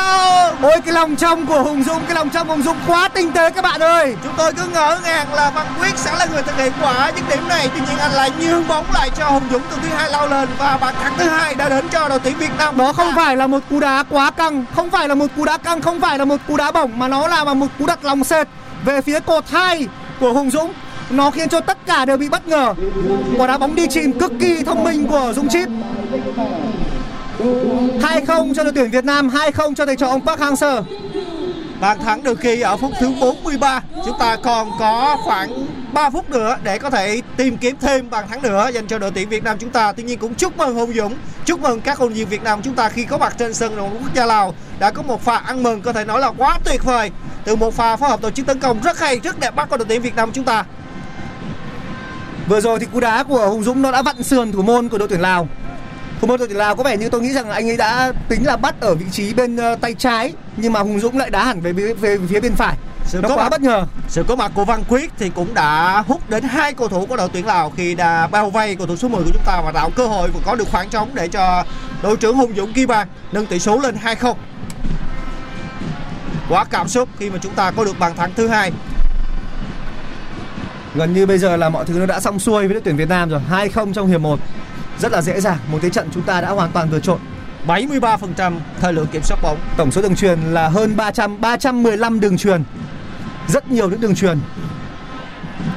[0.62, 3.32] ôi cái lòng trong của Hùng Dũng cái lòng trong của Hùng Dũng quá tinh
[3.32, 4.16] tế các bạn ơi.
[4.24, 7.24] Chúng tôi cứ ngỡ ngàng là Văn Quyết sẽ là người thực hiện quả dứt
[7.30, 7.68] điểm này.
[7.74, 10.48] Tuy nhiên anh lại nhường bóng lại cho Hùng Dũng từ thứ hai lao lên
[10.58, 12.76] và bàn thắng thứ hai đã đến cho đội tuyển Việt Nam.
[12.76, 15.56] Đó không phải là một cú đá quá căng không phải là một cú đá
[15.56, 18.24] căng không phải là một cú đá bổng mà nó là một cú đặt lòng
[18.24, 18.48] sệt
[18.84, 19.86] về phía cột hai
[20.20, 20.72] của Hùng Dũng.
[21.10, 22.74] Nó khiến cho tất cả đều bị bất ngờ.
[23.38, 25.68] Quả đá bóng đi chìm cực kỳ thông minh của Dũng Chip
[27.39, 30.82] 2-0 cho đội tuyển Việt Nam 2-0 cho thầy trò ông Park Hang-seo
[31.80, 36.30] Bàn thắng được ghi ở phút thứ 43 Chúng ta còn có khoảng 3 phút
[36.30, 39.45] nữa để có thể tìm kiếm thêm bàn thắng nữa dành cho đội tuyển Việt
[39.45, 39.93] Nam chúng ta.
[39.93, 41.14] Tuy nhiên cũng chúc mừng Hùng Dũng,
[41.45, 43.76] chúc mừng các huấn luyện viên Việt Nam chúng ta khi có mặt trên sân
[43.76, 46.59] đội quốc gia Lào đã có một pha ăn mừng có thể nói là quá
[46.64, 47.11] tuyệt vời.
[47.45, 49.76] Từ một pha phối hợp tổ chức tấn công rất hay, rất đẹp mắt của
[49.76, 50.64] đội tuyển Việt Nam chúng ta.
[52.49, 54.99] Vừa rồi thì cú đá của Hùng Dũng nó đã vặn sườn thủ môn của
[54.99, 55.49] đội tuyển Lào.
[56.22, 58.56] Môn đội tuyển Lào có vẻ như tôi nghĩ rằng anh ấy đã tính là
[58.56, 61.60] bắt ở vị trí bên ờ, tay trái nhưng mà Hùng Dũng lại đá hẳn
[61.60, 62.76] về về, về phía bên phải.
[63.04, 63.86] Sự Nó có quá mặt bất ngờ.
[64.08, 67.16] Sự có mặt của Văn Quyết thì cũng đã hút đến hai cầu thủ của
[67.16, 69.72] đội tuyển Lào khi đã bao vây cầu thủ số 10 của chúng ta và
[69.72, 71.64] tạo cơ hội và có được khoảng trống để cho
[72.02, 74.34] đội trưởng Hùng Dũng ghi bàn nâng tỷ số lên 2-0.
[76.48, 78.72] Quá cảm xúc khi mà chúng ta có được bàn thắng thứ hai.
[80.94, 83.08] Gần như bây giờ là mọi thứ nó đã xong xuôi với đội tuyển Việt
[83.08, 83.40] Nam rồi.
[83.50, 84.40] 2-0 trong hiệp 1.
[84.99, 87.18] Rất là dễ dàng, một thế trận chúng ta đã hoàn toàn vượt trội.
[87.66, 89.59] 73% thời lượng kiểm soát bóng.
[89.76, 92.62] Tổng số đường truyền là hơn 300 315 đường truyền.
[93.49, 94.38] Rất nhiều những đường truyền.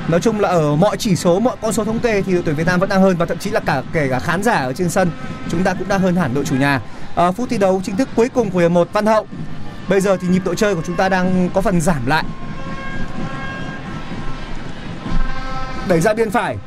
[0.08, 2.56] Nói chung là ở mọi chỉ số, mọi con số thống kê thì đội tuyển
[2.56, 4.74] Việt Nam vẫn đang hơn và thậm chí là cả kể cả khán giả ở
[4.74, 5.12] trên sân
[5.50, 6.82] chúng ta cũng đang hơn hẳn đội chủ nhà.
[7.16, 9.28] Ở phút thi đấu chính thức cuối cùng của hiệp 1 Văn Hậu.
[9.88, 12.24] Bây giờ thì nhịp độ chơi của chúng ta đang có phần giảm lại.
[15.88, 16.58] Đẩy ra biên phải,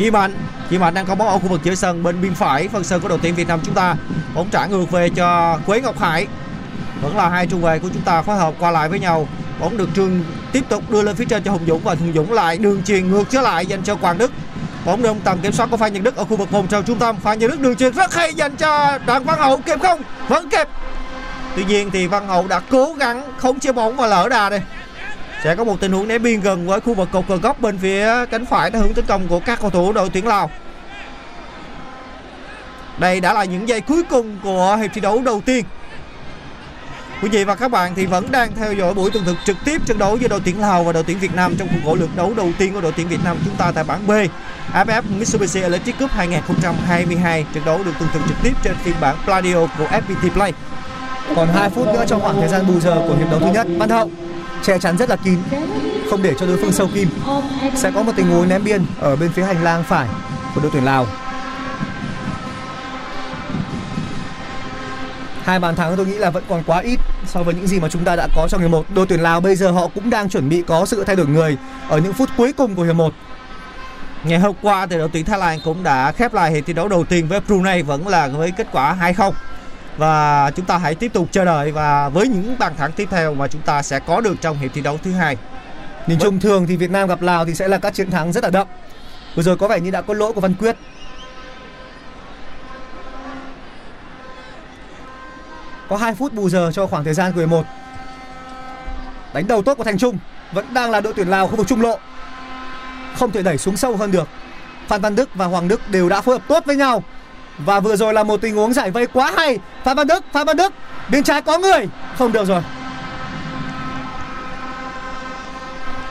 [0.00, 0.34] Duy Mạnh
[0.70, 3.00] Duy Mạnh đang có bóng ở khu vực giữa sân bên biên phải, phần sân
[3.00, 3.94] của đội tuyển Việt Nam chúng ta
[4.34, 6.26] bóng trả ngược về cho Quế Ngọc Hải.
[7.02, 9.28] Vẫn là hai trung vệ của chúng ta phối hợp qua lại với nhau.
[9.60, 12.32] Bóng được Trương tiếp tục đưa lên phía trên cho Hùng Dũng và Hùng Dũng
[12.32, 14.32] lại đường truyền ngược trở lại dành cho Quang Đức.
[14.84, 16.98] Bóng được tầm kiểm soát của Phan Nhân Đức ở khu vực vòng tròn trung
[16.98, 17.16] tâm.
[17.16, 20.00] Phan Nhân Đức đường truyền rất hay dành cho Đặng Văn Hậu, kịp không?
[20.28, 20.68] Vẫn kịp.
[21.56, 24.60] Tuy nhiên thì Văn Hậu đã cố gắng, không chia bóng và lỡ đà đây
[25.44, 27.78] sẽ có một tình huống ném biên gần với khu vực cột cờ góc bên
[27.78, 30.50] phía cánh phải theo hướng tấn công của các cầu thủ đội tuyển Lào.
[32.98, 35.64] Đây đã là những giây cuối cùng của hiệp thi đấu đầu tiên.
[37.22, 39.86] Quý vị và các bạn thì vẫn đang theo dõi buổi tường thực trực tiếp
[39.86, 42.10] trận đấu giữa đội tuyển Lào và đội tuyển Việt Nam trong khuôn khổ lượt
[42.16, 44.10] đấu đầu tiên của đội tuyển Việt Nam chúng ta tại bảng B
[44.72, 47.46] AFF Mitsubishi Electric Cup 2022.
[47.54, 50.52] Trận đấu được tường thực trực tiếp trên phiên bản Pladio của FPT Play.
[51.36, 53.66] Còn 2 phút nữa trong khoảng thời gian bù giờ của hiệp đấu thứ nhất,
[53.78, 54.10] Văn Hậu
[54.62, 55.38] che chắn rất là kín,
[56.10, 57.08] không để cho đối phương sâu kim.
[57.74, 60.08] Sẽ có một tình huống ném biên ở bên phía hành lang phải
[60.54, 61.06] của đội tuyển Lào.
[65.44, 67.88] Hai bàn thắng tôi nghĩ là vẫn còn quá ít so với những gì mà
[67.88, 68.86] chúng ta đã có trong hiệp 1.
[68.94, 71.56] Đội tuyển Lào bây giờ họ cũng đang chuẩn bị có sự thay đổi người
[71.88, 73.12] ở những phút cuối cùng của hiệp 1.
[74.24, 76.88] Ngày hôm qua thì đội tuyển Thái Lan cũng đã khép lại hiệp thi đấu
[76.88, 79.32] đầu tiên với Brunei vẫn là với kết quả 2-0
[80.00, 83.34] và chúng ta hãy tiếp tục chờ đợi và với những bàn thắng tiếp theo
[83.34, 85.36] mà chúng ta sẽ có được trong hiệp thi đấu thứ hai.
[86.06, 88.44] Nhìn chung thường thì Việt Nam gặp Lào thì sẽ là các chiến thắng rất
[88.44, 88.66] là đậm.
[89.34, 90.76] Vừa rồi có vẻ như đã có lỗi của Văn Quyết.
[95.88, 97.66] Có 2 phút bù giờ cho khoảng thời gian của 11.
[99.34, 100.18] Đánh đầu tốt của Thành Trung
[100.52, 101.98] vẫn đang là đội tuyển Lào khu vực trung lộ.
[103.18, 104.28] Không thể đẩy xuống sâu hơn được.
[104.88, 107.02] Phan Văn Đức và Hoàng Đức đều đã phối hợp tốt với nhau.
[107.64, 109.58] Và vừa rồi là một tình huống giải vây quá hay.
[109.84, 110.72] Phan Văn Đức, Phan Văn Đức,
[111.10, 111.88] bên trái có người.
[112.18, 112.62] Không được rồi.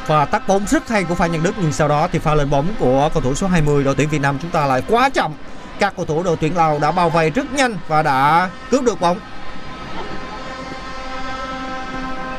[0.07, 2.49] Và tắt bóng rất hay của Phan Nhân Đức nhưng sau đó thì pha lên
[2.49, 5.33] bóng của cầu thủ số 20 đội tuyển Việt Nam chúng ta lại quá chậm.
[5.79, 9.01] Các cầu thủ đội tuyển Lào đã bao vây rất nhanh và đã cướp được
[9.01, 9.19] bóng.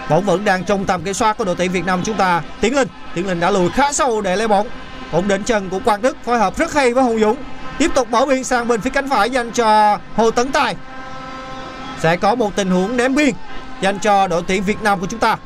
[0.09, 2.43] Bóng vẫn đang trong tầm kiểm soát của đội tuyển Việt Nam chúng ta.
[2.61, 4.69] Tiến Linh, Tiến Linh đã lùi khá sâu để lấy bóng.
[5.13, 7.37] Bóng đến chân của Quang Đức phối hợp rất hay với Hùng Dũng.
[7.81, 10.77] Tiếp tục mở biên sang bên phía cánh phải dành cho Hồ Tấn Tài.
[11.99, 13.35] Sẽ có một tình huống ném biên
[13.81, 15.37] dành cho đội tuyển Việt Nam của chúng ta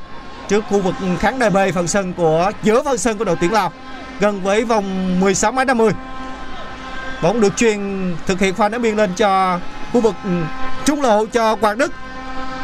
[0.49, 3.53] trước khu vực khán đài B phần sân của, giữa phần sân của đội tuyển
[3.53, 3.73] Lào,
[4.21, 5.93] gần với vòng 16 m 50.
[7.23, 7.79] Bóng được truyền
[8.27, 9.61] thực hiện pha ném biên lên cho
[9.93, 10.15] khu vực
[10.85, 11.93] trung lộ cho Quảng Đức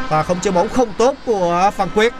[0.09, 2.12] và không chơi bóng không tốt của Phan Quyết.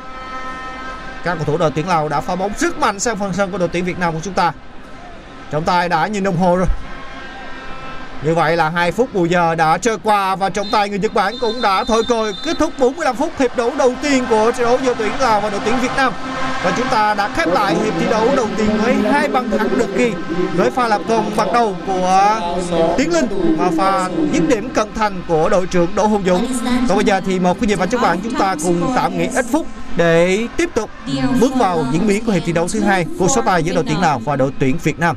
[1.25, 3.59] các cầu thủ đội tuyển Lào đã pha bóng rất mạnh sang phần sân của
[3.59, 4.53] đội tuyển Việt Nam của chúng ta
[5.51, 6.67] trọng tài đã nhìn đồng hồ rồi
[8.23, 11.15] như vậy là 2 phút bù giờ đã trôi qua và trọng tài người Nhật
[11.15, 14.67] Bản cũng đã thổi còi kết thúc 45 phút hiệp đấu đầu tiên của trận
[14.67, 16.13] đấu giữa tuyển Lào và đội tuyển Việt Nam.
[16.65, 19.79] Và chúng ta đã khép lại hiệp thi đấu đầu tiên với hai bàn thắng
[19.79, 20.13] được ghi
[20.55, 22.41] với pha lập công bắt đầu của
[22.99, 26.47] Tiến Linh và pha dứt điểm cận thành của đội trưởng Đỗ Hùng Dũng.
[26.89, 29.27] Còn bây giờ thì một quý vị và các bạn chúng ta cùng tạm nghỉ
[29.35, 29.67] ít phút
[29.97, 30.91] để tiếp tục
[31.41, 33.85] bước vào diễn biến của hiệp thi đấu thứ hai của số tài giữa đội
[33.87, 35.17] tuyển Lào và đội tuyển Việt Nam.